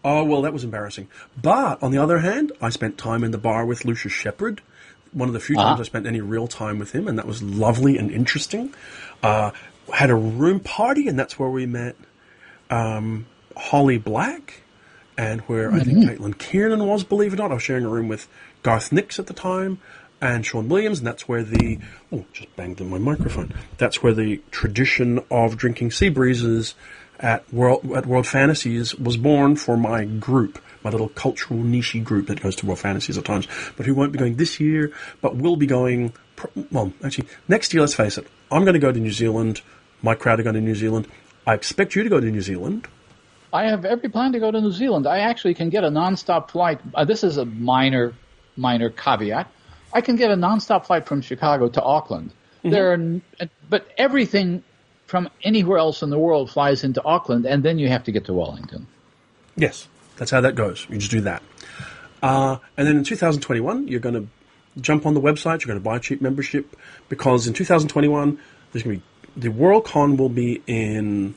[0.04, 1.08] Oh, well, that was embarrassing.
[1.40, 4.62] But on the other hand, I spent time in the bar with Lucius Shepard.
[5.12, 5.70] One of the few uh-huh.
[5.70, 8.72] times I spent any real time with him, and that was lovely and interesting.
[9.22, 9.50] Uh,
[9.92, 11.96] had a room party, and that's where we met
[12.70, 13.26] um,
[13.56, 14.62] Holly Black,
[15.18, 15.80] and where mm-hmm.
[15.80, 16.22] I think mm-hmm.
[16.24, 17.50] Caitlin Kiernan was, believe it or not.
[17.50, 18.28] I was sharing a room with
[18.62, 19.80] Garth Nix at the time
[20.20, 21.78] and Sean Williams, and that's where the
[22.12, 23.54] oh, just banged in my microphone.
[23.78, 26.74] That's where the tradition of drinking sea breezes
[27.18, 32.26] at World at World Fantasies was born for my group, my little cultural niche group
[32.28, 35.36] that goes to World Fantasies at times, but who won't be going this year, but
[35.36, 36.12] will be going.
[36.70, 37.80] Well, actually, next year.
[37.80, 38.26] Let's face it.
[38.50, 39.62] I'm going to go to New Zealand.
[40.02, 41.08] My crowd are going to New Zealand.
[41.46, 42.86] I expect you to go to New Zealand.
[43.52, 45.06] I have every plan to go to New Zealand.
[45.06, 46.80] I actually can get a nonstop flight.
[46.94, 48.12] Uh, this is a minor,
[48.56, 49.50] minor caveat.
[49.96, 52.30] I can get a nonstop flight from Chicago to Auckland.
[52.58, 52.70] Mm-hmm.
[52.70, 54.62] There, are, but everything
[55.06, 58.26] from anywhere else in the world flies into Auckland, and then you have to get
[58.26, 58.88] to Wellington.
[59.56, 59.88] Yes,
[60.18, 60.86] that's how that goes.
[60.90, 61.42] You just do that.
[62.22, 64.28] Uh, and then in 2021, you're going to
[64.82, 66.76] jump on the website, you're going to buy a cheap membership,
[67.08, 68.38] because in 2021,
[68.72, 71.34] there's going to be, the Worldcon will be in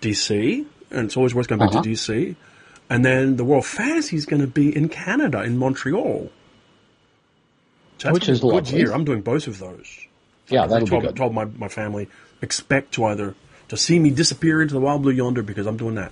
[0.00, 1.82] DC, and it's always worth going back uh-huh.
[1.82, 2.34] to DC.
[2.88, 6.28] And then the World Fantasy is going to be in Canada, in Montreal.
[8.00, 8.92] So Which is a good year.
[8.92, 10.06] I'm doing both of those.
[10.48, 11.16] Yeah, that'll I told, be good.
[11.16, 12.08] told my, my family
[12.40, 13.34] expect to either
[13.68, 16.10] to see me disappear into the wild blue yonder because I'm doing that.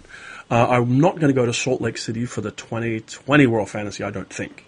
[0.51, 4.05] Uh, I'm not going to go to Salt Lake City for the 2020 World Fantasy.
[4.05, 4.67] I don't think.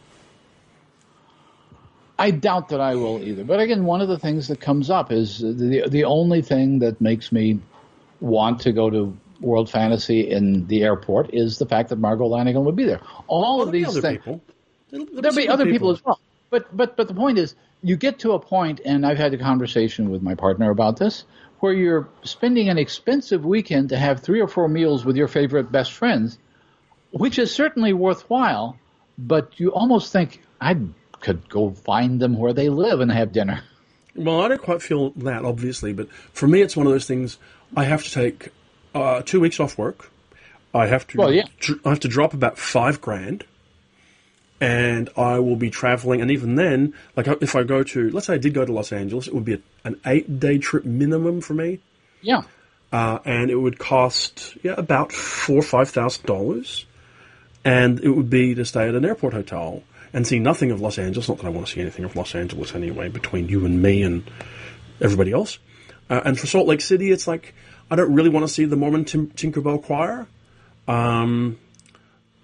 [2.18, 3.44] I doubt that I will either.
[3.44, 7.02] But again, one of the things that comes up is the the only thing that
[7.02, 7.60] makes me
[8.20, 12.64] want to go to World Fantasy in the airport is the fact that Margo Lanagan
[12.64, 13.00] would be there.
[13.26, 14.18] All well, of these things.
[14.18, 14.40] People.
[14.90, 15.74] There'll, there'll, there'll be, other people.
[15.74, 16.20] people as well.
[16.51, 19.38] But but but the point is, you get to a point, and I've had a
[19.38, 21.24] conversation with my partner about this,
[21.61, 25.70] where you're spending an expensive weekend to have three or four meals with your favorite
[25.70, 26.38] best friends,
[27.12, 28.76] which is certainly worthwhile,
[29.16, 30.76] but you almost think I
[31.20, 33.62] could go find them where they live and have dinner.
[34.16, 37.38] Well, I don't quite feel that, obviously, but for me, it's one of those things.
[37.76, 38.48] I have to take
[38.94, 40.11] uh, two weeks off work.
[40.74, 41.18] I have to.
[41.18, 41.44] Well, yeah.
[41.84, 43.44] I have to drop about five grand
[44.61, 46.20] and I will be traveling.
[46.20, 48.92] And even then, like if I go to, let's say I did go to Los
[48.92, 51.80] Angeles, it would be a, an eight day trip minimum for me.
[52.20, 52.42] Yeah.
[52.92, 56.86] Uh, and it would cost yeah about four or five thousand dollars,
[57.64, 59.82] and it would be to stay at an airport hotel
[60.12, 61.28] and see nothing of Los Angeles.
[61.28, 64.02] Not that I want to see anything of Los Angeles anyway, between you and me
[64.02, 64.28] and
[65.00, 65.58] everybody else.
[66.11, 67.54] Uh, and for Salt Lake City, it's like
[67.90, 70.26] I don't really want to see the Mormon Tim- Tabernacle Choir.
[70.88, 71.58] Um,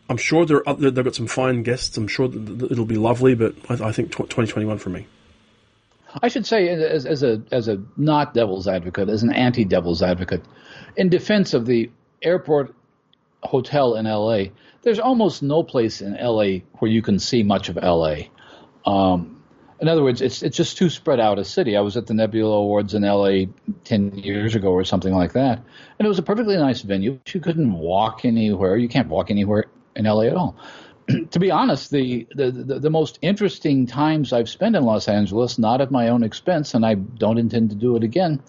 [0.09, 1.97] I'm sure there are, they've got some fine guests.
[1.97, 5.07] I'm sure it'll be lovely, but I, I think 2021 for me.
[6.23, 10.43] I should say, as, as, a as a not devil's advocate, as an anti-devil's advocate,
[10.97, 11.91] in defense of the
[12.23, 12.75] airport
[13.43, 14.53] hotel in L.A.,
[14.83, 16.65] there's almost no place in L.A.
[16.79, 18.31] where you can see much of L.A.
[18.87, 19.43] Um,
[19.79, 21.77] in other words, it's it's just too spread out a city.
[21.77, 23.49] I was at the Nebula Awards in L.A.
[23.85, 25.59] ten years ago or something like that,
[25.99, 27.19] and it was a perfectly nice venue.
[27.27, 28.77] You couldn't walk anywhere.
[28.77, 29.67] You can't walk anywhere
[29.97, 30.57] in LA at all.
[31.31, 35.59] to be honest, the, the, the, the, most interesting times I've spent in Los Angeles,
[35.59, 38.43] not at my own expense, and I don't intend to do it again,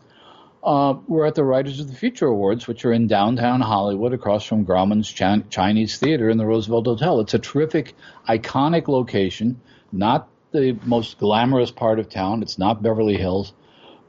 [0.64, 4.44] uh, were at the Writers of the Future Awards, which are in downtown Hollywood across
[4.44, 5.12] from Grauman's
[5.50, 7.20] Chinese Theater in the Roosevelt Hotel.
[7.20, 7.94] It's a terrific,
[8.28, 12.42] iconic location, not the most glamorous part of town.
[12.42, 13.54] It's not Beverly Hills.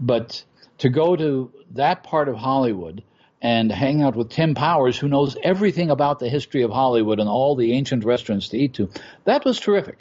[0.00, 0.42] But
[0.78, 3.02] to go to that part of Hollywood
[3.40, 7.28] and hang out with Tim Powers, who knows everything about the history of Hollywood and
[7.28, 8.90] all the ancient restaurants to eat to.
[9.24, 9.98] That was terrific.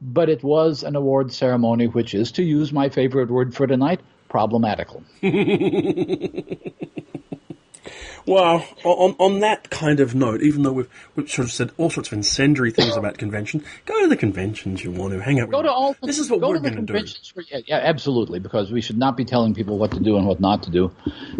[0.00, 4.00] But it was an award ceremony, which is, to use my favorite word for tonight,
[4.28, 5.02] problematical.
[8.26, 11.90] Well, on, on that kind of note, even though we've, we've sort of said all
[11.90, 15.46] sorts of incendiary things about convention, go to the conventions you want to hang out.
[15.46, 15.52] With.
[15.52, 15.96] Go with to all.
[16.02, 17.42] This is what go we're to the going to do.
[17.50, 20.40] yeah, yeah, absolutely, because we should not be telling people what to do and what
[20.40, 20.90] not to do.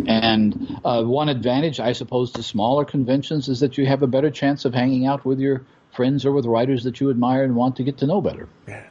[0.07, 4.31] And uh, one advantage, I suppose, to smaller conventions is that you have a better
[4.31, 5.63] chance of hanging out with your
[5.93, 8.49] friends or with writers that you admire and want to get to know better.
[8.69, 8.85] Yeah.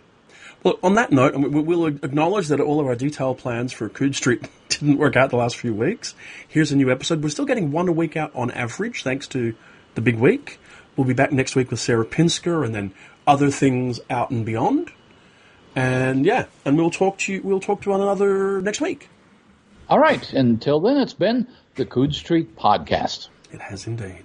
[0.65, 4.49] Well, on that note, we'll acknowledge that all of our detailed plans for Coode Street
[4.69, 6.15] didn't work out the last few weeks.
[6.47, 7.21] Here's a new episode.
[7.21, 9.53] We're still getting one a week out on average, thanks to
[9.93, 10.59] the big week.
[10.97, 12.95] We'll be back next week with Sarah Pinsker and then
[13.27, 14.89] other things out and beyond.
[15.75, 17.41] And yeah, and we'll talk to you.
[17.43, 19.07] We'll talk to one another next week.
[19.87, 20.33] All right.
[20.33, 23.27] Until then, it's been the Coode Street Podcast.
[23.51, 24.24] It has indeed.